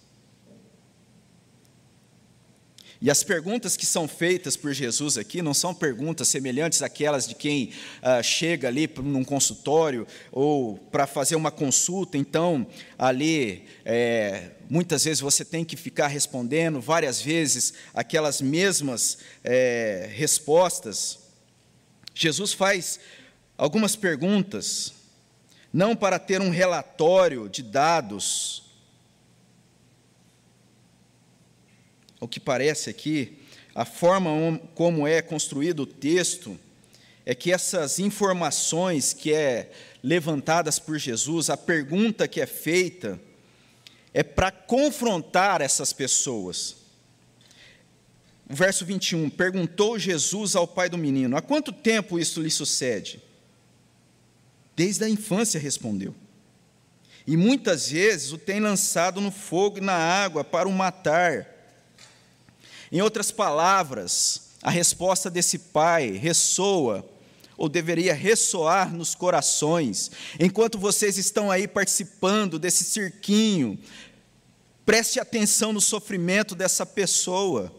E 3.05 3.11
as 3.11 3.25
perguntas 3.25 3.77
que 3.77 3.85
são 3.85 4.07
feitas 4.07 4.57
por 4.57 4.73
Jesus 4.73 5.19
aqui 5.19 5.43
não 5.43 5.53
são 5.53 5.75
perguntas 5.75 6.29
semelhantes 6.29 6.83
àquelas 6.83 7.27
de 7.27 7.35
quem 7.35 7.73
ah, 8.01 8.23
chega 8.23 8.69
ali 8.69 8.89
num 9.03 9.25
consultório 9.25 10.07
ou 10.31 10.79
para 10.79 11.05
fazer 11.05 11.35
uma 11.35 11.51
consulta. 11.51 12.17
Então, 12.17 12.65
ali, 12.97 13.65
é, 13.85 14.53
muitas 14.71 15.03
vezes 15.03 15.21
você 15.21 15.45
tem 15.45 15.65
que 15.65 15.77
ficar 15.77 16.07
respondendo 16.07 16.81
várias 16.81 17.21
vezes 17.21 17.75
aquelas 17.93 18.41
mesmas 18.41 19.19
é, 19.43 20.09
respostas. 20.15 21.19
Jesus 22.15 22.53
faz 22.53 23.01
algumas 23.59 23.97
perguntas, 23.97 24.93
não 25.73 25.97
para 25.97 26.19
ter 26.19 26.41
um 26.41 26.51
relatório 26.51 27.49
de 27.49 27.63
dados, 27.63 28.65
o 32.21 32.29
que 32.29 32.39
parece 32.39 32.91
aqui, 32.91 33.39
a 33.75 33.85
forma 33.85 34.61
como 34.75 35.07
é 35.07 35.23
construído 35.23 35.81
o 35.81 35.87
texto, 35.87 36.59
é 37.25 37.35
que 37.35 37.53
essas 37.53 37.99
informações 37.99 39.13
que 39.15 39.33
é 39.33 39.73
levantadas 40.03 40.79
por 40.79 40.99
Jesus, 40.99 41.49
a 41.49 41.57
pergunta 41.57 42.29
que 42.29 42.41
é 42.41 42.47
feita, 42.47 43.19
é 44.13 44.23
para 44.23 44.51
confrontar 44.51 45.61
essas 45.63 45.93
pessoas. 45.93 46.77
O 48.51 48.55
verso 48.55 48.85
21, 48.85 49.31
perguntou 49.31 49.99
Jesus 49.99 50.55
ao 50.55 50.69
pai 50.69 50.91
do 50.91 50.99
menino: 50.99 51.37
Há 51.37 51.41
quanto 51.41 51.73
tempo 51.73 52.19
isso 52.19 52.43
lhe 52.43 52.51
sucede? 52.51 53.23
Desde 54.75 55.05
a 55.05 55.09
infância 55.09 55.61
respondeu. 55.61 56.15
E 57.27 57.37
muitas 57.37 57.91
vezes 57.91 58.33
o 58.33 58.39
tem 58.39 58.61
lançado 58.61 59.21
no 59.21 59.31
fogo 59.31 59.79
e 59.79 59.81
na 59.81 59.95
água 59.95 60.43
para 60.43 60.69
o 60.69 60.73
matar. 60.73 61.47
Em 62.91 63.01
outras 63.01 63.31
palavras, 63.31 64.51
a 64.63 64.71
resposta 64.71 65.31
desse 65.31 65.59
pai 65.59 66.13
ressoa, 66.13 67.09
ou 67.57 67.69
deveria 67.69 68.15
ressoar 68.15 68.93
nos 68.93 69.15
corações, 69.15 70.11
enquanto 70.41 70.79
vocês 70.79 71.17
estão 71.17 71.51
aí 71.51 71.69
participando 71.69 72.59
desse 72.59 72.83
cirquinho, 72.83 73.79
preste 74.85 75.21
atenção 75.21 75.73
no 75.73 75.81
sofrimento 75.81 76.55
dessa 76.55 76.85
pessoa. 76.85 77.73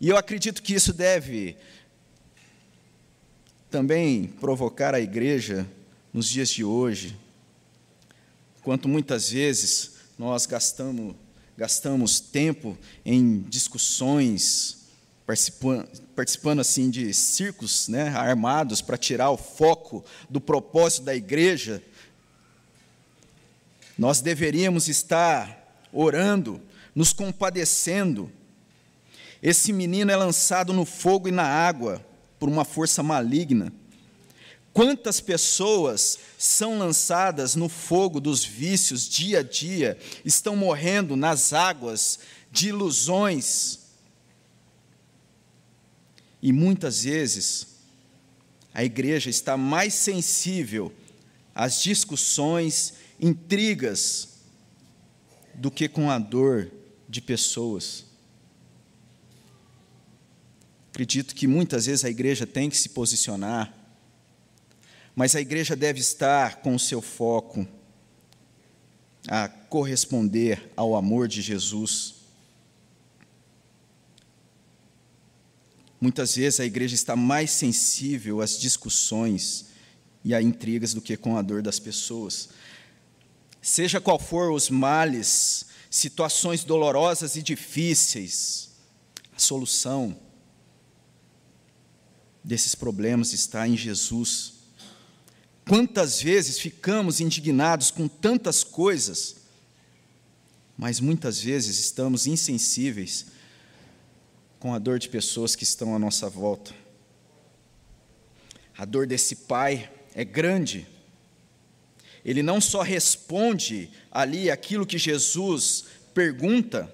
E 0.00 0.08
eu 0.08 0.16
acredito 0.16 0.62
que 0.62 0.74
isso 0.74 0.92
deve 0.92 1.56
também 3.74 4.28
provocar 4.40 4.94
a 4.94 5.00
igreja 5.00 5.68
nos 6.12 6.28
dias 6.28 6.48
de 6.48 6.62
hoje, 6.62 7.18
quanto 8.62 8.88
muitas 8.88 9.30
vezes 9.30 9.96
nós 10.16 10.46
gastamos 10.46 11.16
gastamos 11.58 12.20
tempo 12.20 12.78
em 13.04 13.40
discussões, 13.40 14.86
participando, 15.26 15.88
participando 16.14 16.60
assim 16.60 16.88
de 16.88 17.12
circos 17.12 17.88
né, 17.88 18.10
armados 18.10 18.80
para 18.80 18.96
tirar 18.96 19.30
o 19.30 19.36
foco 19.36 20.04
do 20.30 20.40
propósito 20.40 21.02
da 21.06 21.16
igreja, 21.16 21.82
nós 23.98 24.20
deveríamos 24.20 24.86
estar 24.86 25.82
orando, 25.92 26.62
nos 26.94 27.12
compadecendo. 27.12 28.30
Esse 29.42 29.72
menino 29.72 30.12
é 30.12 30.16
lançado 30.16 30.72
no 30.72 30.84
fogo 30.84 31.26
e 31.26 31.32
na 31.32 31.42
água 31.42 32.13
por 32.38 32.48
uma 32.48 32.64
força 32.64 33.02
maligna. 33.02 33.72
Quantas 34.72 35.20
pessoas 35.20 36.18
são 36.36 36.78
lançadas 36.78 37.54
no 37.54 37.68
fogo 37.68 38.20
dos 38.20 38.44
vícios 38.44 39.08
dia 39.08 39.38
a 39.38 39.42
dia, 39.42 39.96
estão 40.24 40.56
morrendo 40.56 41.14
nas 41.14 41.52
águas 41.52 42.18
de 42.50 42.70
ilusões. 42.70 43.78
E 46.42 46.52
muitas 46.52 47.04
vezes 47.04 47.68
a 48.74 48.82
igreja 48.82 49.30
está 49.30 49.56
mais 49.56 49.94
sensível 49.94 50.92
às 51.54 51.80
discussões, 51.80 52.94
intrigas, 53.20 54.40
do 55.54 55.70
que 55.70 55.88
com 55.88 56.10
a 56.10 56.18
dor 56.18 56.68
de 57.08 57.20
pessoas. 57.20 58.04
Acredito 60.94 61.34
que 61.34 61.46
muitas 61.46 61.84
vezes 61.84 62.06
a 62.06 62.08
igreja 62.08 62.46
tem 62.46 62.70
que 62.70 62.76
se 62.76 62.88
posicionar 62.88 63.84
mas 65.14 65.36
a 65.36 65.40
igreja 65.40 65.76
deve 65.76 66.00
estar 66.00 66.56
com 66.56 66.74
o 66.74 66.78
seu 66.78 67.00
foco 67.00 67.66
a 69.28 69.48
corresponder 69.48 70.72
ao 70.76 70.96
amor 70.96 71.28
de 71.28 71.40
Jesus. 71.40 72.16
Muitas 76.00 76.34
vezes 76.36 76.60
a 76.60 76.66
igreja 76.66 76.94
está 76.94 77.14
mais 77.14 77.50
sensível 77.50 78.40
às 78.40 78.58
discussões 78.58 79.66
e 80.24 80.34
a 80.34 80.42
intrigas 80.42 80.92
do 80.92 81.00
que 81.00 81.16
com 81.16 81.36
a 81.36 81.42
dor 81.42 81.62
das 81.62 81.78
pessoas. 81.78 82.48
Seja 83.62 84.00
qual 84.00 84.18
for 84.18 84.50
os 84.50 84.68
males, 84.68 85.66
situações 85.88 86.64
dolorosas 86.64 87.36
e 87.36 87.42
difíceis, 87.42 88.70
a 89.34 89.38
solução 89.38 90.23
desses 92.44 92.74
problemas 92.74 93.32
está 93.32 93.66
em 93.66 93.76
Jesus. 93.76 94.52
Quantas 95.66 96.20
vezes 96.20 96.58
ficamos 96.58 97.20
indignados 97.20 97.90
com 97.90 98.06
tantas 98.06 98.62
coisas, 98.62 99.36
mas 100.76 101.00
muitas 101.00 101.40
vezes 101.40 101.78
estamos 101.78 102.26
insensíveis 102.26 103.26
com 104.60 104.74
a 104.74 104.78
dor 104.78 104.98
de 104.98 105.08
pessoas 105.08 105.56
que 105.56 105.64
estão 105.64 105.96
à 105.96 105.98
nossa 105.98 106.28
volta. 106.28 106.74
A 108.76 108.84
dor 108.84 109.06
desse 109.06 109.36
pai 109.36 109.90
é 110.14 110.24
grande. 110.24 110.86
Ele 112.24 112.42
não 112.42 112.60
só 112.60 112.82
responde 112.82 113.90
ali 114.10 114.50
aquilo 114.50 114.86
que 114.86 114.98
Jesus 114.98 115.84
pergunta, 116.12 116.92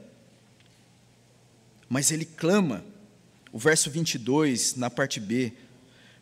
mas 1.88 2.10
ele 2.10 2.24
clama. 2.24 2.84
O 3.52 3.58
verso 3.58 3.90
22, 3.90 4.76
na 4.76 4.88
parte 4.88 5.18
B, 5.18 5.52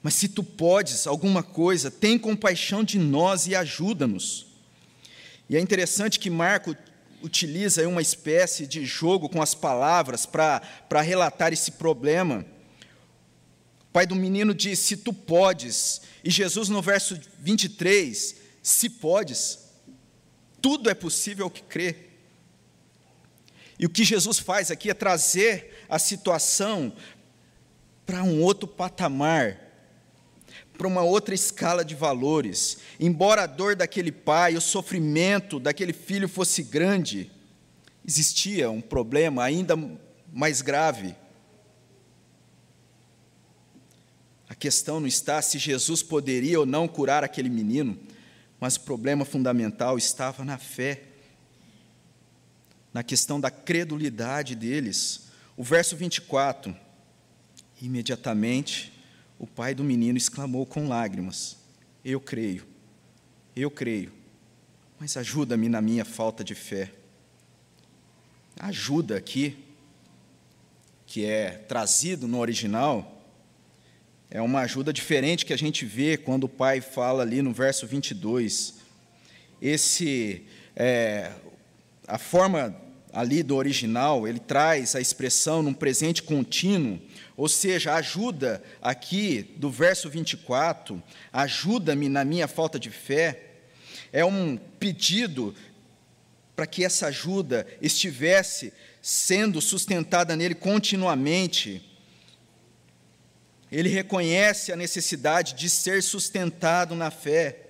mas 0.03 0.15
se 0.15 0.29
tu 0.29 0.43
podes 0.43 1.07
alguma 1.07 1.43
coisa, 1.43 1.91
tem 1.91 2.19
compaixão 2.19 2.85
de 2.85 2.99
nós 2.99 3.47
e 3.47 3.55
ajuda-nos. 3.55 4.47
E 5.49 5.57
é 5.57 5.61
interessante 5.61 6.19
que 6.19 6.31
Marco 6.31 6.77
utiliza 7.23 7.87
uma 7.89 8.03
espécie 8.03 8.67
de 8.67 8.85
jogo 8.85 9.29
com 9.29 9.43
as 9.43 9.55
palavras 9.55 10.25
para 10.25 11.01
relatar 11.03 11.53
esse 11.53 11.73
problema. 11.73 12.45
O 13.81 13.93
pai 13.93 14.07
do 14.07 14.15
menino 14.15 14.55
diz: 14.55 14.79
Se 14.79 14.97
tu 14.97 15.13
podes. 15.13 16.03
E 16.23 16.31
Jesus, 16.31 16.69
no 16.69 16.83
verso 16.83 17.19
23, 17.41 18.37
se 18.63 18.91
podes. 18.91 19.59
Tudo 20.61 20.91
é 20.91 20.95
possível 20.95 21.45
ao 21.47 21.51
que 21.51 21.63
crê. 21.63 22.09
E 23.79 23.87
o 23.87 23.91
que 23.91 24.05
Jesus 24.05 24.39
faz 24.39 24.71
aqui 24.71 24.91
é 24.91 24.95
trazer 24.95 25.85
a 25.89 25.99
situação 25.99 26.93
para 28.09 28.23
um 28.23 28.41
outro 28.43 28.67
patamar 28.67 29.69
para 30.79 30.87
uma 30.87 31.03
outra 31.03 31.35
escala 31.35 31.85
de 31.85 31.95
valores. 31.97 32.79
Embora 33.01 33.43
a 33.43 33.47
dor 33.47 33.75
daquele 33.75 34.13
pai, 34.13 34.57
o 34.57 34.61
sofrimento 34.61 35.59
daquele 35.59 35.93
filho 35.93 36.29
fosse 36.29 36.63
grande, 36.63 37.31
existia 38.07 38.71
um 38.71 38.81
problema 38.81 39.43
ainda 39.43 39.77
mais 40.33 40.63
grave. 40.63 41.17
A 44.49 44.55
questão 44.55 45.01
não 45.01 45.09
está 45.09 45.43
se 45.43 45.59
Jesus 45.59 46.01
poderia 46.01 46.61
ou 46.61 46.65
não 46.65 46.87
curar 46.87 47.25
aquele 47.25 47.51
menino, 47.51 47.99
mas 48.61 48.77
o 48.77 48.81
problema 48.83 49.25
fundamental 49.25 49.99
estava 49.99 50.45
na 50.45 50.59
fé, 50.59 51.03
na 52.95 53.03
questão 53.03 53.41
da 53.41 53.51
credulidade 53.51 54.55
deles. 54.55 55.27
O 55.57 55.65
verso 55.65 55.97
24, 55.97 56.75
imediatamente, 57.81 58.93
o 59.39 59.47
pai 59.47 59.75
do 59.75 59.85
menino 59.85 60.19
exclamou 60.19 60.67
com 60.67 60.89
lágrimas: 60.89 61.57
Eu 62.05 62.21
creio, 62.21 62.67
eu 63.55 63.71
creio, 63.71 64.13
mas 64.99 65.17
ajuda-me 65.17 65.69
na 65.69 65.81
minha 65.81 66.05
falta 66.05 66.43
de 66.43 66.55
fé. 66.55 66.93
Ajuda 68.59 69.17
aqui, 69.17 69.57
que 71.07 71.25
é 71.25 71.51
trazido 71.51 72.27
no 72.27 72.39
original, 72.39 73.19
é 74.31 74.43
uma 74.43 74.61
ajuda 74.61 74.93
diferente 74.93 75.47
que 75.47 75.55
a 75.55 75.59
gente 75.59 75.87
vê 75.87 76.19
quando 76.19 76.45
o 76.45 76.49
pai 76.49 76.83
fala 76.83 77.23
ali 77.23 77.41
no 77.41 77.53
verso 77.53 77.87
22. 77.87 78.75
Esse, 79.61 80.45
é, 80.77 81.33
a 82.07 82.19
forma 82.19 82.77
ali 83.13 83.43
do 83.43 83.57
original, 83.57 84.27
ele 84.27 84.39
traz 84.39 84.95
a 84.95 85.01
expressão 85.01 85.63
num 85.63 85.73
presente 85.73 86.23
contínuo, 86.23 87.01
ou 87.37 87.49
seja, 87.49 87.95
ajuda 87.95 88.63
aqui 88.83 89.55
do 89.57 89.71
verso 89.71 90.11
24, 90.11 91.03
ajuda-me 91.33 92.09
na 92.09 92.25
minha 92.25 92.49
falta 92.49 92.79
de 92.79 92.91
fé, 92.91 93.45
é 94.13 94.25
um 94.25 94.57
pedido 94.57 95.55
para 96.57 96.67
que 96.67 96.85
essa 96.85 97.07
ajuda 97.07 97.67
estivesse 97.81 98.73
sendo 99.01 99.61
sustentada 99.61 100.35
nele 100.35 100.55
continuamente. 100.55 101.83
Ele 103.71 103.89
reconhece 103.89 104.73
a 104.73 104.77
necessidade 104.77 105.55
de 105.55 105.71
ser 105.71 106.03
sustentado 106.03 106.95
na 106.95 107.11
fé. 107.11 107.68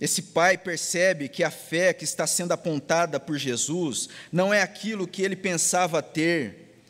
Esse 0.00 0.22
pai 0.22 0.56
percebe 0.56 1.28
que 1.28 1.44
a 1.44 1.50
fé 1.50 1.92
que 1.92 2.04
está 2.04 2.26
sendo 2.26 2.52
apontada 2.52 3.20
por 3.20 3.36
Jesus 3.36 4.08
não 4.32 4.52
é 4.52 4.62
aquilo 4.62 5.06
que 5.06 5.20
ele 5.20 5.36
pensava 5.36 6.02
ter, 6.02 6.82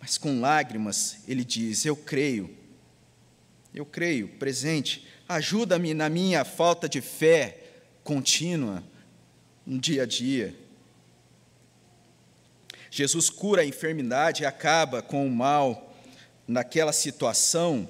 mas 0.00 0.16
com 0.16 0.40
lágrimas 0.40 1.18
ele 1.28 1.44
diz: 1.44 1.84
Eu 1.84 1.94
creio, 1.94 2.48
eu 3.74 3.84
creio, 3.84 4.28
presente, 4.28 5.06
ajuda-me 5.28 5.92
na 5.92 6.08
minha 6.08 6.46
falta 6.46 6.88
de 6.88 7.02
fé 7.02 7.58
contínua 8.02 8.82
no 9.66 9.78
dia 9.78 10.04
a 10.04 10.06
dia. 10.06 10.54
Jesus 12.90 13.28
cura 13.28 13.60
a 13.60 13.66
enfermidade 13.66 14.44
e 14.44 14.46
acaba 14.46 15.02
com 15.02 15.26
o 15.26 15.30
mal 15.30 15.94
naquela 16.48 16.92
situação, 16.92 17.86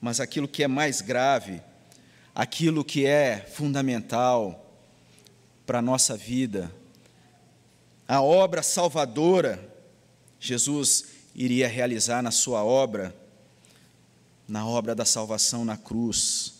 mas 0.00 0.18
aquilo 0.18 0.48
que 0.48 0.64
é 0.64 0.66
mais 0.66 1.00
grave, 1.00 1.62
aquilo 2.34 2.84
que 2.84 3.06
é 3.06 3.46
fundamental 3.52 4.66
para 5.66 5.78
a 5.78 5.82
nossa 5.82 6.16
vida, 6.16 6.70
a 8.06 8.20
obra 8.20 8.62
salvadora, 8.62 9.72
Jesus 10.38 11.04
iria 11.34 11.68
realizar 11.68 12.22
na 12.22 12.30
sua 12.30 12.64
obra, 12.64 13.14
na 14.48 14.66
obra 14.66 14.94
da 14.94 15.04
salvação 15.04 15.64
na 15.64 15.76
cruz, 15.76 16.54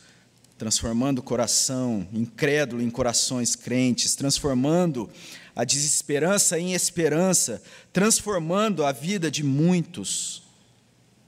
transformando 0.56 1.18
o 1.18 1.22
coração 1.22 2.06
incrédulo 2.12 2.82
em 2.82 2.90
corações 2.90 3.56
crentes, 3.56 4.14
transformando 4.14 5.10
a 5.56 5.64
desesperança 5.64 6.58
em 6.58 6.74
esperança, 6.74 7.62
transformando 7.92 8.84
a 8.84 8.92
vida 8.92 9.30
de 9.30 9.42
muitos 9.42 10.42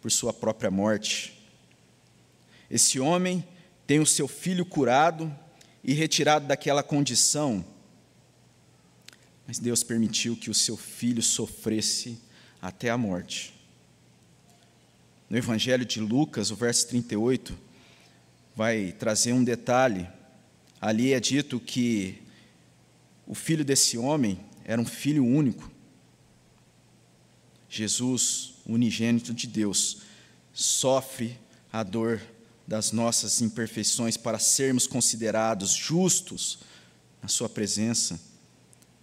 por 0.00 0.10
sua 0.12 0.32
própria 0.32 0.70
morte. 0.70 1.36
Esse 2.70 3.00
homem 3.00 3.44
tem 3.92 4.00
o 4.00 4.06
seu 4.06 4.26
filho 4.26 4.64
curado 4.64 5.30
e 5.84 5.92
retirado 5.92 6.46
daquela 6.46 6.82
condição, 6.82 7.62
mas 9.46 9.58
Deus 9.58 9.82
permitiu 9.82 10.34
que 10.34 10.48
o 10.48 10.54
seu 10.54 10.78
filho 10.78 11.22
sofresse 11.22 12.18
até 12.58 12.88
a 12.88 12.96
morte. 12.96 13.52
No 15.28 15.36
Evangelho 15.36 15.84
de 15.84 16.00
Lucas, 16.00 16.50
o 16.50 16.56
verso 16.56 16.88
38, 16.88 17.54
vai 18.56 18.92
trazer 18.92 19.34
um 19.34 19.44
detalhe. 19.44 20.08
Ali 20.80 21.12
é 21.12 21.20
dito 21.20 21.60
que 21.60 22.22
o 23.26 23.34
filho 23.34 23.62
desse 23.62 23.98
homem 23.98 24.40
era 24.64 24.80
um 24.80 24.86
filho 24.86 25.22
único. 25.22 25.70
Jesus, 27.68 28.54
unigênito 28.64 29.34
de 29.34 29.46
Deus, 29.46 29.98
sofre 30.50 31.38
a 31.70 31.82
dor 31.82 32.22
das 32.72 32.90
nossas 32.90 33.42
imperfeições 33.42 34.16
para 34.16 34.38
sermos 34.38 34.86
considerados 34.86 35.72
justos 35.74 36.60
na 37.20 37.28
Sua 37.28 37.46
presença. 37.46 38.18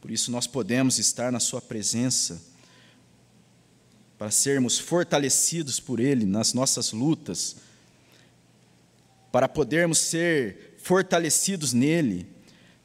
Por 0.02 0.10
isso, 0.10 0.32
nós 0.32 0.48
podemos 0.48 0.98
estar 0.98 1.32
na 1.32 1.40
Sua 1.40 1.62
presença 1.62 2.42
para 4.18 4.32
sermos 4.32 4.80
fortalecidos 4.80 5.80
por 5.80 6.00
Ele 6.00 6.26
nas 6.26 6.52
nossas 6.52 6.92
lutas 6.94 7.58
para 9.32 9.48
podermos 9.48 10.00
ser 10.00 10.76
fortalecidos 10.80 11.72
nele, 11.72 12.26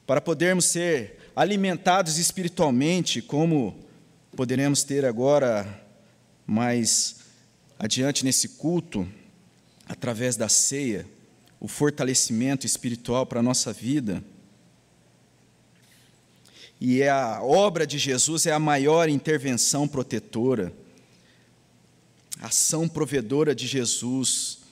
para 0.06 0.20
podermos 0.20 0.66
ser 0.66 1.18
alimentados 1.34 2.18
espiritualmente, 2.18 3.22
como 3.22 3.74
poderemos 4.36 4.84
ter 4.84 5.06
agora 5.06 5.82
mais 6.46 7.20
adiante 7.78 8.22
nesse 8.22 8.50
culto, 8.50 9.08
através 9.86 10.36
da 10.36 10.48
ceia, 10.48 11.06
o 11.60 11.68
fortalecimento 11.68 12.66
espiritual 12.66 13.26
para 13.26 13.40
a 13.40 13.42
nossa 13.42 13.72
vida. 13.72 14.22
E 16.80 17.02
é 17.02 17.10
a 17.10 17.42
obra 17.42 17.86
de 17.86 17.98
Jesus 17.98 18.46
é 18.46 18.52
a 18.52 18.58
maior 18.58 19.08
intervenção 19.08 19.88
protetora, 19.88 20.72
ação 22.40 22.88
provedora 22.88 23.54
de 23.54 23.66
Jesus 23.66 24.64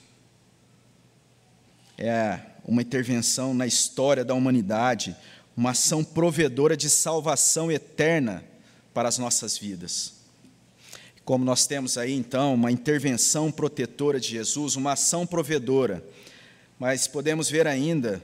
é 1.97 2.39
uma 2.65 2.81
intervenção 2.81 3.53
na 3.53 3.67
história 3.67 4.23
da 4.25 4.33
humanidade, 4.33 5.15
uma 5.55 5.71
ação 5.71 6.03
provedora 6.03 6.75
de 6.75 6.89
salvação 6.89 7.71
eterna 7.71 8.43
para 8.93 9.07
as 9.07 9.17
nossas 9.17 9.57
vidas. 9.57 10.22
Como 11.25 11.45
nós 11.45 11.65
temos 11.65 11.97
aí 11.97 12.13
então 12.13 12.53
uma 12.53 12.71
intervenção 12.71 13.51
protetora 13.51 14.19
de 14.19 14.29
Jesus, 14.29 14.75
uma 14.75 14.93
ação 14.93 15.25
provedora, 15.25 16.03
mas 16.77 17.07
podemos 17.07 17.49
ver 17.49 17.65
ainda 17.65 18.21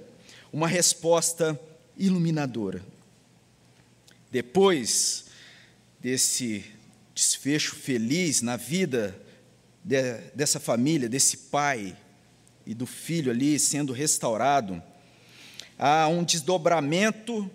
uma 0.52 0.68
resposta 0.68 1.60
iluminadora. 1.98 2.84
Depois 4.32 5.26
desse 6.00 6.66
desfecho 7.16 7.76
feliz 7.76 8.42
na 8.42 8.58
vida 8.58 9.20
de, 9.84 10.18
dessa 10.36 10.60
família, 10.60 11.08
desse 11.08 11.38
pai, 11.38 11.96
e 12.70 12.74
do 12.76 12.86
filho 12.86 13.32
ali 13.32 13.58
sendo 13.58 13.92
restaurado, 13.92 14.80
há 15.76 16.08
um 16.08 16.24
desdobramento 16.24 17.50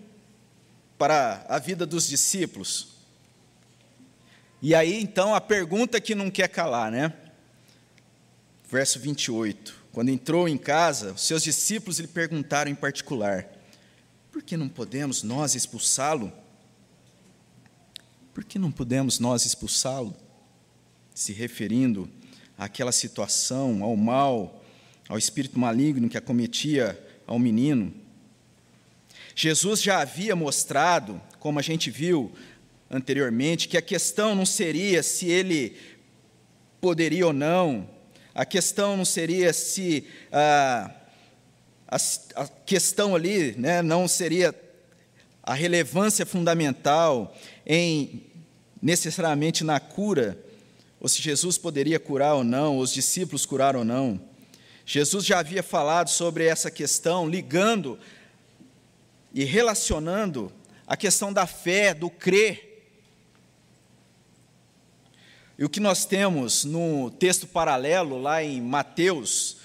para 0.97 1.45
a 1.47 1.57
vida 1.57 1.85
dos 1.85 2.05
discípulos. 2.05 2.94
E 4.61 4.73
aí 4.73 5.01
então 5.01 5.35
a 5.35 5.41
pergunta 5.41 6.01
que 6.01 6.15
não 6.15 6.29
quer 6.29 6.47
calar, 6.47 6.91
né? 6.91 7.13
Verso 8.69 8.99
28. 8.99 9.83
Quando 9.91 10.09
entrou 10.09 10.47
em 10.47 10.57
casa, 10.57 11.13
os 11.13 11.21
seus 11.21 11.43
discípulos 11.43 11.99
lhe 11.99 12.07
perguntaram 12.07 12.69
em 12.69 12.75
particular: 12.75 13.47
Por 14.31 14.41
que 14.41 14.57
não 14.57 14.67
podemos 14.67 15.23
nós 15.23 15.55
expulsá-lo? 15.55 16.31
Por 18.33 18.43
que 18.43 18.59
não 18.59 18.71
podemos 18.71 19.19
nós 19.19 19.45
expulsá-lo? 19.45 20.15
Se 21.13 21.31
referindo 21.31 22.09
àquela 22.57 22.91
situação, 22.91 23.83
ao 23.83 23.95
mal 23.95 24.61
ao 25.07 25.17
espírito 25.17 25.59
maligno 25.59 26.09
que 26.09 26.17
acometia 26.17 26.99
ao 27.27 27.37
menino. 27.37 27.93
Jesus 29.35 29.81
já 29.81 30.01
havia 30.01 30.35
mostrado, 30.35 31.21
como 31.39 31.59
a 31.59 31.61
gente 31.61 31.91
viu 31.91 32.31
anteriormente, 32.89 33.67
que 33.67 33.77
a 33.77 33.81
questão 33.81 34.35
não 34.35 34.45
seria 34.45 35.01
se 35.01 35.29
ele 35.29 35.77
poderia 36.79 37.27
ou 37.27 37.33
não, 37.33 37.89
a 38.33 38.45
questão 38.45 38.97
não 38.97 39.05
seria 39.05 39.53
se 39.53 40.07
ah, 40.31 40.91
a, 41.87 41.97
a 42.35 42.47
questão 42.65 43.15
ali 43.15 43.55
né, 43.57 43.81
não 43.81 44.07
seria 44.07 44.53
a 45.41 45.53
relevância 45.53 46.25
fundamental 46.25 47.35
em 47.65 48.23
necessariamente 48.81 49.63
na 49.63 49.79
cura, 49.79 50.37
ou 50.99 51.07
se 51.07 51.21
Jesus 51.21 51.57
poderia 51.57 51.99
curar 51.99 52.35
ou 52.35 52.43
não, 52.43 52.75
ou 52.75 52.81
os 52.81 52.93
discípulos 52.93 53.45
curar 53.45 53.75
ou 53.75 53.83
não. 53.83 54.19
Jesus 54.85 55.25
já 55.25 55.39
havia 55.39 55.63
falado 55.63 56.09
sobre 56.09 56.45
essa 56.45 56.69
questão, 56.69 57.27
ligando 57.27 57.97
e 59.33 59.43
relacionando 59.43 60.51
a 60.85 60.95
questão 60.95 61.33
da 61.33 61.47
fé, 61.47 61.93
do 61.93 62.09
crer. 62.09 62.64
E 65.57 65.63
o 65.63 65.69
que 65.69 65.79
nós 65.79 66.05
temos 66.05 66.65
no 66.65 67.09
texto 67.11 67.47
paralelo, 67.47 68.21
lá 68.21 68.43
em 68.43 68.61
Mateus, 68.61 69.55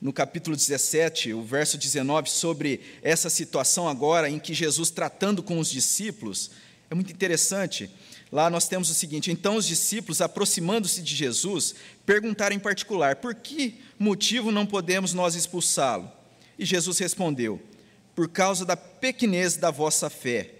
no 0.00 0.12
capítulo 0.12 0.56
17, 0.56 1.32
o 1.32 1.44
verso 1.44 1.78
19, 1.78 2.28
sobre 2.28 2.80
essa 3.04 3.30
situação 3.30 3.88
agora 3.88 4.28
em 4.28 4.40
que 4.40 4.52
Jesus 4.52 4.90
tratando 4.90 5.40
com 5.40 5.60
os 5.60 5.70
discípulos, 5.70 6.50
é 6.90 6.94
muito 6.94 7.12
interessante. 7.12 7.88
Lá 8.32 8.50
nós 8.50 8.66
temos 8.66 8.90
o 8.90 8.94
seguinte: 8.94 9.30
então 9.30 9.54
os 9.54 9.64
discípulos, 9.64 10.20
aproximando-se 10.20 11.00
de 11.00 11.14
Jesus, 11.14 11.76
perguntaram 12.04 12.56
em 12.56 12.58
particular: 12.58 13.16
por 13.16 13.32
que 13.32 13.80
motivo 13.96 14.50
não 14.50 14.66
podemos 14.66 15.14
nós 15.14 15.36
expulsá-lo? 15.36 16.10
E 16.58 16.64
Jesus 16.64 16.98
respondeu: 16.98 17.62
Por 18.12 18.28
causa 18.28 18.64
da 18.64 18.76
pequenez 18.76 19.56
da 19.56 19.70
vossa 19.70 20.10
fé. 20.10 20.50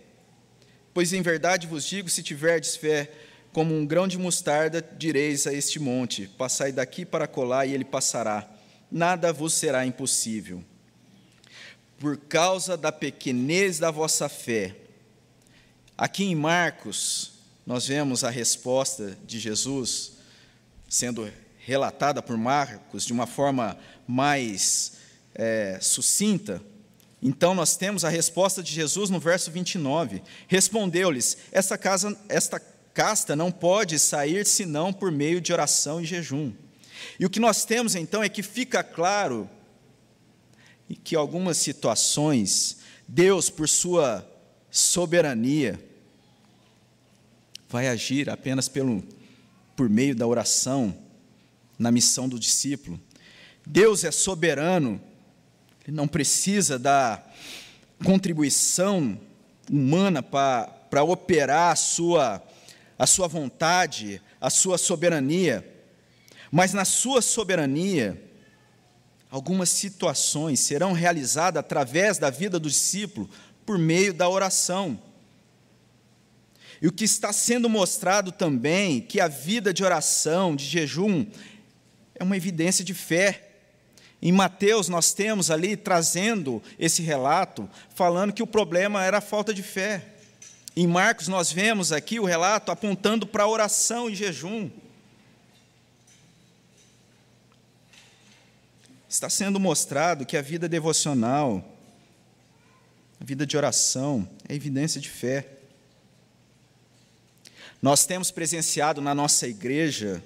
Pois 0.94 1.12
em 1.12 1.20
verdade 1.20 1.66
vos 1.66 1.84
digo: 1.84 2.08
se 2.08 2.22
tiverdes 2.22 2.76
fé 2.76 3.10
como 3.52 3.74
um 3.74 3.86
grão 3.86 4.08
de 4.08 4.18
mostarda, 4.18 4.80
direis 4.96 5.46
a 5.46 5.52
este 5.52 5.78
monte: 5.78 6.26
Passai 6.26 6.72
daqui 6.72 7.04
para 7.04 7.26
colar, 7.26 7.66
e 7.66 7.72
ele 7.72 7.84
passará. 7.84 8.48
Nada 8.90 9.32
vos 9.32 9.54
será 9.54 9.86
impossível. 9.86 10.62
Por 11.98 12.16
causa 12.16 12.76
da 12.76 12.90
pequenez 12.90 13.78
da 13.78 13.90
vossa 13.90 14.28
fé. 14.28 14.76
Aqui 15.96 16.24
em 16.24 16.34
Marcos, 16.34 17.34
nós 17.66 17.86
vemos 17.86 18.24
a 18.24 18.30
resposta 18.30 19.16
de 19.24 19.38
Jesus 19.38 20.12
sendo 20.88 21.30
relatada 21.58 22.20
por 22.20 22.36
Marcos 22.36 23.06
de 23.06 23.12
uma 23.12 23.26
forma 23.26 23.78
mais 24.06 24.92
é, 25.34 25.78
sucinta, 25.80 26.62
Então 27.22 27.54
nós 27.54 27.76
temos 27.76 28.04
a 28.04 28.08
resposta 28.08 28.62
de 28.62 28.72
Jesus 28.72 29.08
no 29.08 29.20
verso 29.20 29.50
29. 29.50 30.22
Respondeu-lhes: 30.48 31.38
Esta 31.52 31.78
casa, 31.78 32.18
esta 32.28 32.60
casta 32.94 33.34
não 33.34 33.50
pode 33.50 33.98
sair 33.98 34.46
senão 34.46 34.92
por 34.92 35.10
meio 35.10 35.40
de 35.40 35.52
oração 35.52 36.00
e 36.00 36.04
jejum. 36.04 36.52
E 37.18 37.26
o 37.26 37.30
que 37.30 37.40
nós 37.40 37.64
temos 37.64 37.94
então 37.94 38.22
é 38.22 38.28
que 38.28 38.42
fica 38.42 38.82
claro 38.82 39.48
que 41.02 41.16
algumas 41.16 41.56
situações 41.56 42.78
Deus, 43.06 43.50
por 43.50 43.68
sua 43.68 44.26
soberania, 44.70 45.78
vai 47.68 47.88
agir 47.88 48.30
apenas 48.30 48.68
pelo, 48.68 49.02
por 49.76 49.88
meio 49.88 50.14
da 50.14 50.26
oração 50.26 50.96
na 51.78 51.90
missão 51.90 52.28
do 52.28 52.38
discípulo. 52.38 53.00
Deus 53.66 54.04
é 54.04 54.10
soberano, 54.10 55.00
Ele 55.86 55.96
não 55.96 56.08
precisa 56.08 56.78
da 56.78 57.22
contribuição 58.04 59.20
humana 59.70 60.22
para 60.22 61.02
operar 61.02 61.72
a 61.72 61.76
sua, 61.76 62.42
a 63.02 63.06
sua 63.06 63.26
vontade, 63.26 64.22
a 64.40 64.48
sua 64.48 64.78
soberania, 64.78 65.68
mas 66.52 66.72
na 66.72 66.84
sua 66.84 67.20
soberania, 67.20 68.30
algumas 69.28 69.70
situações 69.70 70.60
serão 70.60 70.92
realizadas 70.92 71.58
através 71.58 72.16
da 72.16 72.30
vida 72.30 72.60
do 72.60 72.68
discípulo 72.68 73.28
por 73.66 73.76
meio 73.76 74.14
da 74.14 74.28
oração. 74.28 75.02
E 76.80 76.86
o 76.86 76.92
que 76.92 77.02
está 77.02 77.32
sendo 77.32 77.68
mostrado 77.68 78.30
também, 78.30 79.00
que 79.00 79.20
a 79.20 79.26
vida 79.26 79.74
de 79.74 79.82
oração, 79.82 80.54
de 80.54 80.64
jejum, 80.64 81.26
é 82.14 82.22
uma 82.22 82.36
evidência 82.36 82.84
de 82.84 82.94
fé. 82.94 83.48
Em 84.22 84.30
Mateus, 84.30 84.88
nós 84.88 85.12
temos 85.12 85.50
ali 85.50 85.76
trazendo 85.76 86.62
esse 86.78 87.02
relato, 87.02 87.68
falando 87.96 88.32
que 88.32 88.44
o 88.44 88.46
problema 88.46 89.02
era 89.02 89.18
a 89.18 89.20
falta 89.20 89.52
de 89.52 89.64
fé. 89.64 90.11
Em 90.74 90.86
Marcos, 90.86 91.28
nós 91.28 91.52
vemos 91.52 91.92
aqui 91.92 92.18
o 92.18 92.24
relato 92.24 92.72
apontando 92.72 93.26
para 93.26 93.46
oração 93.46 94.08
e 94.08 94.14
jejum. 94.14 94.70
Está 99.06 99.28
sendo 99.28 99.60
mostrado 99.60 100.24
que 100.24 100.34
a 100.34 100.40
vida 100.40 100.66
devocional, 100.66 101.62
a 103.20 103.24
vida 103.24 103.44
de 103.44 103.54
oração, 103.54 104.26
é 104.48 104.54
evidência 104.54 104.98
de 104.98 105.10
fé. 105.10 105.46
Nós 107.82 108.06
temos 108.06 108.30
presenciado 108.30 109.02
na 109.02 109.14
nossa 109.14 109.46
igreja, 109.46 110.24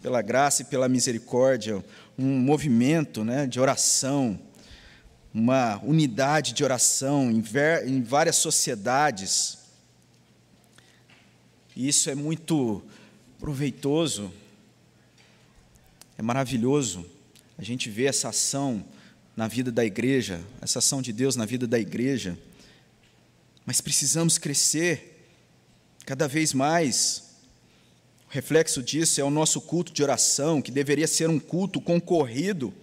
pela 0.00 0.22
graça 0.22 0.62
e 0.62 0.64
pela 0.64 0.88
misericórdia, 0.88 1.84
um 2.16 2.38
movimento 2.38 3.24
né, 3.24 3.48
de 3.48 3.58
oração, 3.58 4.38
uma 5.34 5.80
unidade 5.82 6.52
de 6.52 6.62
oração 6.62 7.32
em, 7.32 7.42
em 7.86 8.02
várias 8.02 8.36
sociedades. 8.36 9.61
E 11.74 11.88
isso 11.88 12.10
é 12.10 12.14
muito 12.14 12.82
proveitoso, 13.38 14.32
é 16.18 16.22
maravilhoso. 16.22 17.06
A 17.56 17.62
gente 17.62 17.88
vê 17.88 18.04
essa 18.04 18.28
ação 18.28 18.84
na 19.36 19.48
vida 19.48 19.72
da 19.72 19.84
igreja, 19.84 20.40
essa 20.60 20.78
ação 20.78 21.00
de 21.00 21.12
Deus 21.12 21.36
na 21.36 21.46
vida 21.46 21.66
da 21.66 21.78
igreja. 21.78 22.38
Mas 23.64 23.80
precisamos 23.80 24.38
crescer 24.38 25.12
Cada 26.04 26.26
vez 26.26 26.52
mais, 26.52 27.22
o 28.28 28.32
reflexo 28.32 28.82
disso 28.82 29.20
é 29.20 29.24
o 29.24 29.30
nosso 29.30 29.60
culto 29.60 29.92
de 29.92 30.02
oração, 30.02 30.60
que 30.60 30.72
deveria 30.72 31.06
ser 31.06 31.30
um 31.30 31.38
culto 31.38 31.80
concorrido, 31.80 32.74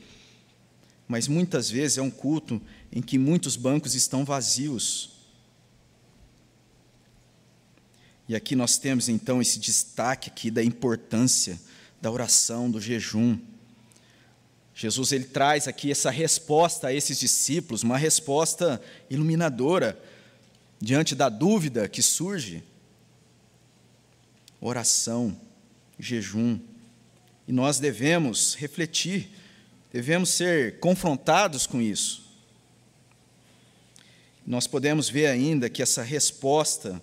mas 1.06 1.28
muitas 1.28 1.70
vezes 1.70 1.98
é 1.98 2.02
um 2.02 2.10
culto 2.10 2.62
em 2.92 3.02
que 3.02 3.18
muitos 3.18 3.58
bancos 3.58 3.94
estão 3.94 4.24
vazios. 4.24 5.19
E 8.30 8.36
aqui 8.36 8.56
nós 8.56 8.78
temos 8.78 9.10
então 9.10 9.42
esse 9.42 9.58
destaque 9.58 10.30
aqui 10.30 10.52
da 10.52 10.64
importância 10.64 11.60
da 12.00 12.12
oração, 12.12 12.70
do 12.70 12.80
jejum. 12.80 13.40
Jesus 14.76 15.12
ele 15.12 15.24
traz 15.24 15.68
aqui 15.68 15.90
essa 15.90 16.12
resposta 16.12 16.90
a 16.90 16.94
esses 16.94 17.20
discípulos, 17.20 17.82
uma 17.82 17.98
resposta 17.98 18.80
iluminadora 19.10 20.00
diante 20.80 21.16
da 21.16 21.28
dúvida 21.28 21.90
que 21.90 22.04
surge 22.04 22.64
oração, 24.62 25.36
jejum. 25.98 26.60
E 27.48 27.52
nós 27.52 27.80
devemos 27.80 28.54
refletir, 28.54 29.28
devemos 29.92 30.30
ser 30.30 30.80
confrontados 30.80 31.66
com 31.66 31.82
isso. 31.82 32.30
Nós 34.46 34.68
podemos 34.68 35.10
ver 35.10 35.26
ainda 35.26 35.68
que 35.68 35.82
essa 35.82 36.04
resposta 36.04 37.02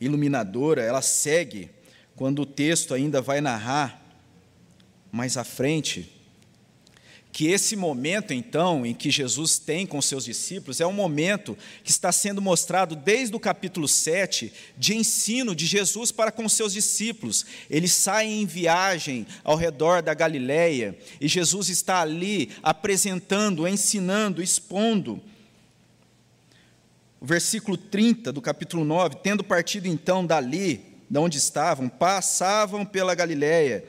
iluminadora, 0.00 0.82
ela 0.82 1.02
segue 1.02 1.70
quando 2.16 2.42
o 2.42 2.46
texto 2.46 2.94
ainda 2.94 3.20
vai 3.20 3.40
narrar 3.40 4.02
mais 5.10 5.36
à 5.36 5.44
frente 5.44 6.14
que 7.34 7.48
esse 7.48 7.74
momento, 7.74 8.32
então, 8.32 8.86
em 8.86 8.94
que 8.94 9.10
Jesus 9.10 9.58
tem 9.58 9.84
com 9.84 10.00
seus 10.00 10.24
discípulos, 10.24 10.80
é 10.80 10.86
um 10.86 10.92
momento 10.92 11.58
que 11.82 11.90
está 11.90 12.12
sendo 12.12 12.40
mostrado 12.40 12.94
desde 12.94 13.34
o 13.34 13.40
capítulo 13.40 13.88
7, 13.88 14.52
de 14.78 14.94
ensino 14.94 15.52
de 15.52 15.66
Jesus 15.66 16.12
para 16.12 16.30
com 16.30 16.48
seus 16.48 16.72
discípulos. 16.72 17.44
Eles 17.68 17.90
saem 17.90 18.42
em 18.42 18.46
viagem 18.46 19.26
ao 19.42 19.56
redor 19.56 20.00
da 20.00 20.14
Galileia 20.14 20.96
e 21.20 21.26
Jesus 21.26 21.68
está 21.68 22.00
ali 22.00 22.50
apresentando, 22.62 23.66
ensinando, 23.66 24.40
expondo. 24.40 25.20
O 27.24 27.26
versículo 27.26 27.78
30 27.78 28.30
do 28.30 28.42
capítulo 28.42 28.84
9: 28.84 29.16
Tendo 29.22 29.42
partido 29.42 29.86
então 29.88 30.26
dali, 30.26 30.98
de 31.08 31.18
onde 31.18 31.38
estavam, 31.38 31.88
passavam 31.88 32.84
pela 32.84 33.14
Galileia 33.14 33.82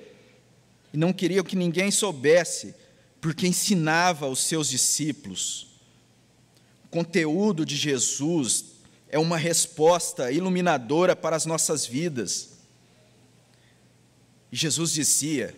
e 0.93 0.97
não 0.97 1.11
queriam 1.11 1.43
que 1.43 1.53
ninguém 1.53 1.91
soubesse 1.91 2.73
porque 3.19 3.45
ensinava 3.45 4.25
os 4.25 4.39
seus 4.39 4.69
discípulos. 4.69 5.67
O 6.85 6.87
conteúdo 6.87 7.65
de 7.65 7.75
Jesus 7.75 8.67
é 9.09 9.19
uma 9.19 9.35
resposta 9.35 10.31
iluminadora 10.31 11.13
para 11.13 11.35
as 11.35 11.45
nossas 11.45 11.85
vidas. 11.85 12.51
E 14.49 14.55
Jesus 14.55 14.93
dizia, 14.93 15.53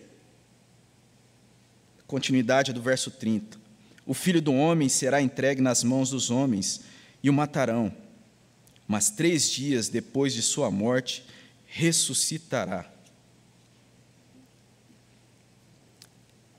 continuidade 2.08 2.72
do 2.72 2.82
verso 2.82 3.08
30, 3.12 3.56
o 4.04 4.14
filho 4.14 4.42
do 4.42 4.52
homem 4.52 4.88
será 4.88 5.22
entregue 5.22 5.62
nas 5.62 5.84
mãos 5.84 6.10
dos 6.10 6.28
homens 6.28 6.97
e 7.22 7.28
o 7.28 7.32
matarão, 7.32 7.92
mas 8.86 9.10
três 9.10 9.50
dias 9.50 9.88
depois 9.88 10.32
de 10.32 10.42
sua 10.42 10.70
morte 10.70 11.24
ressuscitará. 11.66 12.90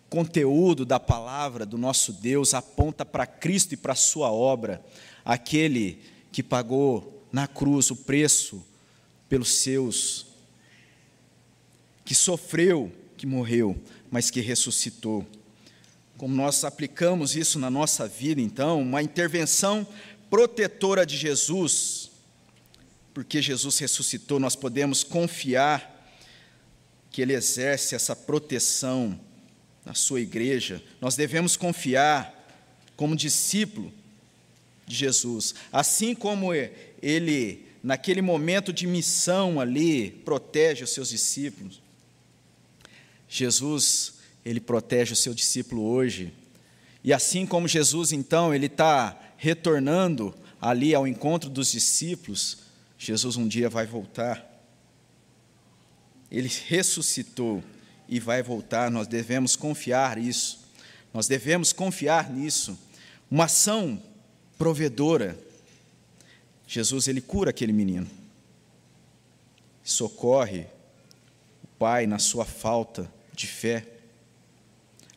conteúdo 0.10 0.86
da 0.86 1.00
palavra 1.00 1.66
do 1.66 1.78
nosso 1.78 2.12
Deus 2.12 2.54
aponta 2.54 3.06
para 3.06 3.28
Cristo 3.28 3.74
e 3.74 3.78
para 3.78 3.96
Sua 3.96 4.32
obra, 4.32 4.84
aquele 5.24 6.00
que 6.32 6.42
pagou 6.42 7.24
na 7.32 7.48
cruz 7.48 7.92
o 7.92 7.96
preço 7.96 8.66
pelos 9.30 9.54
seus, 9.54 10.26
que 12.04 12.16
sofreu, 12.16 12.92
que 13.16 13.28
morreu, 13.28 13.80
mas 14.10 14.32
que 14.32 14.42
ressuscitou. 14.42 15.26
Como 16.18 16.36
nós 16.36 16.64
aplicamos 16.64 17.36
isso 17.36 17.60
na 17.60 17.70
nossa 17.70 18.08
vida, 18.08 18.42
então, 18.42 18.82
uma 18.82 19.04
intervenção 19.04 19.88
protetora 20.30 21.06
de 21.06 21.18
Jesus, 21.18 22.12
porque 23.14 23.42
Jesus 23.42 23.80
ressuscitou, 23.80 24.40
nós 24.40 24.56
podemos 24.56 25.04
confiar 25.04 25.98
que 27.12 27.22
Ele 27.22 27.34
exerce 27.34 27.96
essa 27.96 28.16
proteção 28.16 29.20
na 29.86 29.94
sua 29.94 30.22
igreja, 30.22 30.84
nós 31.02 31.16
devemos 31.16 31.58
confiar 31.58 32.36
como 32.96 33.16
discípulo 33.16 33.92
de 34.86 34.96
Jesus, 34.96 35.56
assim 35.72 36.14
como 36.14 36.52
ele, 36.54 37.66
naquele 37.82 38.22
momento 38.22 38.74
de 38.74 38.86
missão 38.86 39.60
ali, 39.60 40.12
protege 40.12 40.84
os 40.84 40.92
seus 40.92 41.10
discípulos. 41.10 41.82
Jesus, 43.28 44.16
ele 44.44 44.60
protege 44.60 45.14
o 45.14 45.16
seu 45.16 45.34
discípulo 45.34 45.84
hoje. 45.84 46.34
E 47.04 47.14
assim 47.14 47.46
como 47.46 47.68
Jesus, 47.68 48.12
então, 48.12 48.54
ele 48.54 48.66
está 48.66 49.18
retornando 49.40 50.36
ali 50.62 50.94
ao 50.94 51.08
encontro 51.08 51.50
dos 51.50 51.72
discípulos, 51.72 52.60
Jesus 52.98 53.38
um 53.38 53.48
dia 53.48 53.70
vai 53.70 53.88
voltar. 53.88 54.46
Ele 56.30 56.52
ressuscitou 56.68 57.64
e 58.08 58.20
vai 58.20 58.44
voltar, 58.44 58.92
nós 58.92 59.08
devemos 59.08 59.56
confiar 59.56 60.18
nisso. 60.18 60.60
Nós 61.14 61.28
devemos 61.28 61.72
confiar 61.72 62.30
nisso. 62.30 62.78
Uma 63.32 63.46
ação 63.46 64.02
provedora. 64.58 65.40
Jesus 66.68 67.08
ele 67.08 67.22
cura 67.22 67.50
aquele 67.50 67.72
menino. 67.72 68.08
Socorre 69.84 70.68
o 71.64 71.68
pai 71.80 72.06
na 72.06 72.20
sua 72.20 72.46
falta 72.46 73.10
de 73.34 73.48
fé. 73.48 73.88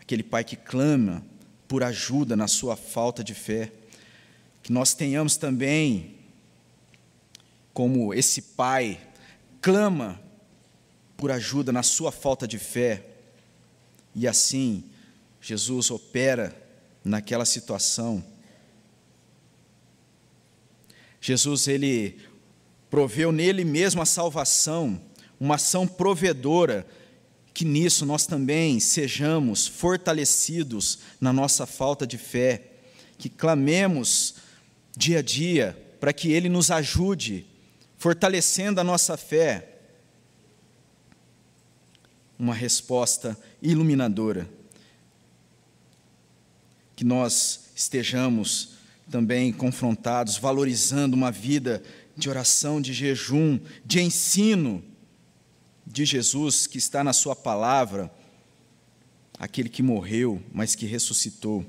Aquele 0.00 0.22
pai 0.22 0.44
que 0.44 0.56
clama 0.56 1.24
por 1.66 1.82
ajuda 1.82 2.36
na 2.36 2.46
sua 2.46 2.76
falta 2.76 3.24
de 3.24 3.34
fé. 3.34 3.72
Que 4.62 4.72
nós 4.72 4.94
tenhamos 4.94 5.36
também, 5.36 6.16
como 7.72 8.14
esse 8.14 8.42
pai 8.42 9.00
clama 9.60 10.20
por 11.16 11.30
ajuda 11.30 11.72
na 11.72 11.82
sua 11.82 12.12
falta 12.12 12.46
de 12.46 12.58
fé, 12.58 13.06
e 14.14 14.26
assim 14.28 14.84
Jesus 15.40 15.90
opera 15.90 16.54
naquela 17.04 17.44
situação. 17.44 18.24
Jesus 21.20 21.68
ele 21.68 22.18
proveu 22.90 23.32
nele 23.32 23.64
mesmo 23.64 24.02
a 24.02 24.06
salvação, 24.06 25.00
uma 25.38 25.54
ação 25.54 25.86
provedora, 25.86 26.86
que 27.54 27.64
nisso 27.64 28.04
nós 28.04 28.26
também 28.26 28.80
sejamos 28.80 29.66
fortalecidos 29.66 30.98
na 31.20 31.32
nossa 31.32 31.66
falta 31.66 32.06
de 32.06 32.18
fé, 32.18 32.70
que 33.18 33.28
clamemos 33.28 34.34
dia 34.97 35.18
a 35.18 35.22
dia 35.22 35.78
para 36.01 36.12
que 36.12 36.32
ele 36.32 36.49
nos 36.49 36.70
ajude, 36.70 37.47
fortalecendo 37.97 38.80
a 38.80 38.84
nossa 38.84 39.16
fé. 39.16 39.68
Uma 42.38 42.55
resposta 42.55 43.38
iluminadora. 43.61 44.49
Que 46.97 47.05
nós 47.05 47.70
estejamos 47.74 48.74
também 49.11 49.53
confrontados, 49.53 50.36
valorizando 50.36 51.14
uma 51.14 51.30
vida 51.30 51.82
de 52.16 52.28
oração, 52.28 52.80
de 52.80 52.93
jejum, 52.93 53.59
de 53.84 54.01
ensino 54.01 54.82
de 55.86 56.05
Jesus 56.05 56.66
que 56.66 56.78
está 56.78 57.03
na 57.05 57.12
Sua 57.12 57.36
palavra, 57.36 58.11
aquele 59.38 59.68
que 59.68 59.82
morreu, 59.82 60.43
mas 60.53 60.74
que 60.74 60.86
ressuscitou 60.86 61.64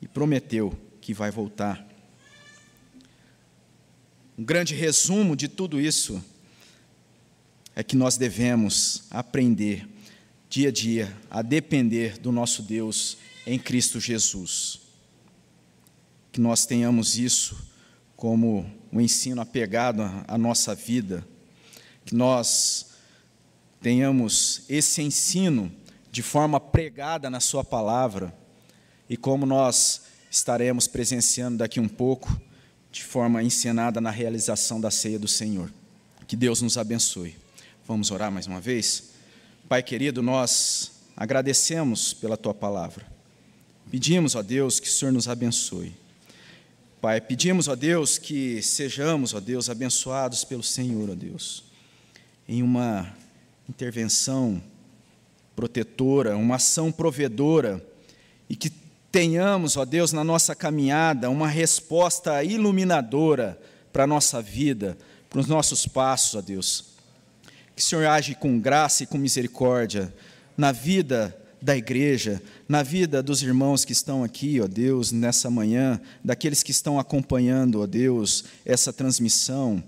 e 0.00 0.06
prometeu 0.06 0.78
que 1.00 1.12
vai 1.12 1.30
voltar. 1.30 1.89
Um 4.40 4.44
grande 4.44 4.74
resumo 4.74 5.36
de 5.36 5.48
tudo 5.48 5.78
isso 5.78 6.24
é 7.76 7.82
que 7.82 7.94
nós 7.94 8.16
devemos 8.16 9.02
aprender 9.10 9.86
dia 10.48 10.70
a 10.70 10.72
dia 10.72 11.14
a 11.30 11.42
depender 11.42 12.18
do 12.18 12.32
nosso 12.32 12.62
Deus 12.62 13.18
em 13.46 13.58
Cristo 13.58 14.00
Jesus. 14.00 14.80
Que 16.32 16.40
nós 16.40 16.64
tenhamos 16.64 17.18
isso 17.18 17.54
como 18.16 18.64
um 18.90 18.98
ensino 18.98 19.42
apegado 19.42 20.04
à 20.26 20.38
nossa 20.38 20.74
vida, 20.74 21.22
que 22.06 22.14
nós 22.14 22.92
tenhamos 23.82 24.62
esse 24.70 25.02
ensino 25.02 25.70
de 26.10 26.22
forma 26.22 26.58
pregada 26.58 27.28
na 27.28 27.40
Sua 27.40 27.62
palavra, 27.62 28.34
e 29.06 29.18
como 29.18 29.44
nós 29.44 30.04
estaremos 30.30 30.88
presenciando 30.88 31.58
daqui 31.58 31.78
um 31.78 31.88
pouco, 31.88 32.40
de 32.90 33.04
forma 33.04 33.42
ensinada 33.42 34.00
na 34.00 34.10
realização 34.10 34.80
da 34.80 34.90
ceia 34.90 35.18
do 35.18 35.28
Senhor. 35.28 35.72
Que 36.26 36.36
Deus 36.36 36.62
nos 36.62 36.76
abençoe. 36.76 37.36
Vamos 37.86 38.10
orar 38.10 38.30
mais 38.30 38.46
uma 38.46 38.60
vez? 38.60 39.10
Pai 39.68 39.82
querido, 39.82 40.22
nós 40.22 40.92
agradecemos 41.16 42.12
pela 42.12 42.36
Tua 42.36 42.54
palavra. 42.54 43.06
Pedimos, 43.90 44.34
ó 44.34 44.42
Deus, 44.42 44.78
que 44.78 44.88
o 44.88 44.90
Senhor 44.90 45.12
nos 45.12 45.28
abençoe. 45.28 45.92
Pai, 47.00 47.20
pedimos, 47.20 47.66
ó 47.66 47.74
Deus, 47.74 48.18
que 48.18 48.60
sejamos, 48.62 49.32
ó 49.32 49.40
Deus, 49.40 49.70
abençoados 49.70 50.44
pelo 50.44 50.62
Senhor, 50.62 51.08
ó 51.08 51.14
Deus, 51.14 51.64
em 52.46 52.62
uma 52.62 53.10
intervenção 53.68 54.62
protetora, 55.56 56.36
uma 56.36 56.56
ação 56.56 56.92
provedora, 56.92 57.84
e 58.48 58.56
que 58.56 58.70
tenhamos, 59.10 59.76
ó 59.76 59.84
Deus, 59.84 60.12
na 60.12 60.22
nossa 60.22 60.54
caminhada, 60.54 61.30
uma 61.30 61.48
resposta 61.48 62.42
iluminadora 62.44 63.60
para 63.92 64.04
a 64.04 64.06
nossa 64.06 64.40
vida, 64.40 64.96
para 65.28 65.40
os 65.40 65.46
nossos 65.46 65.86
passos, 65.86 66.34
ó 66.34 66.40
Deus. 66.40 66.84
Que 67.74 67.82
o 67.82 67.84
Senhor 67.84 68.06
age 68.06 68.34
com 68.34 68.58
graça 68.58 69.02
e 69.02 69.06
com 69.06 69.18
misericórdia 69.18 70.12
na 70.56 70.72
vida 70.72 71.36
da 71.62 71.76
igreja, 71.76 72.42
na 72.68 72.82
vida 72.82 73.22
dos 73.22 73.42
irmãos 73.42 73.84
que 73.84 73.92
estão 73.92 74.24
aqui, 74.24 74.60
ó 74.60 74.66
Deus, 74.66 75.12
nessa 75.12 75.50
manhã, 75.50 76.00
daqueles 76.24 76.62
que 76.62 76.70
estão 76.70 76.98
acompanhando, 76.98 77.80
ó 77.80 77.86
Deus, 77.86 78.44
essa 78.64 78.92
transmissão. 78.92 79.82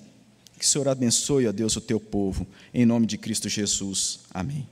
Que 0.58 0.64
o 0.64 0.68
Senhor 0.68 0.88
abençoe, 0.88 1.48
ó 1.48 1.52
Deus, 1.52 1.76
o 1.76 1.80
teu 1.80 1.98
povo, 1.98 2.46
em 2.72 2.84
nome 2.84 3.06
de 3.06 3.16
Cristo 3.16 3.48
Jesus. 3.48 4.20
Amém. 4.32 4.71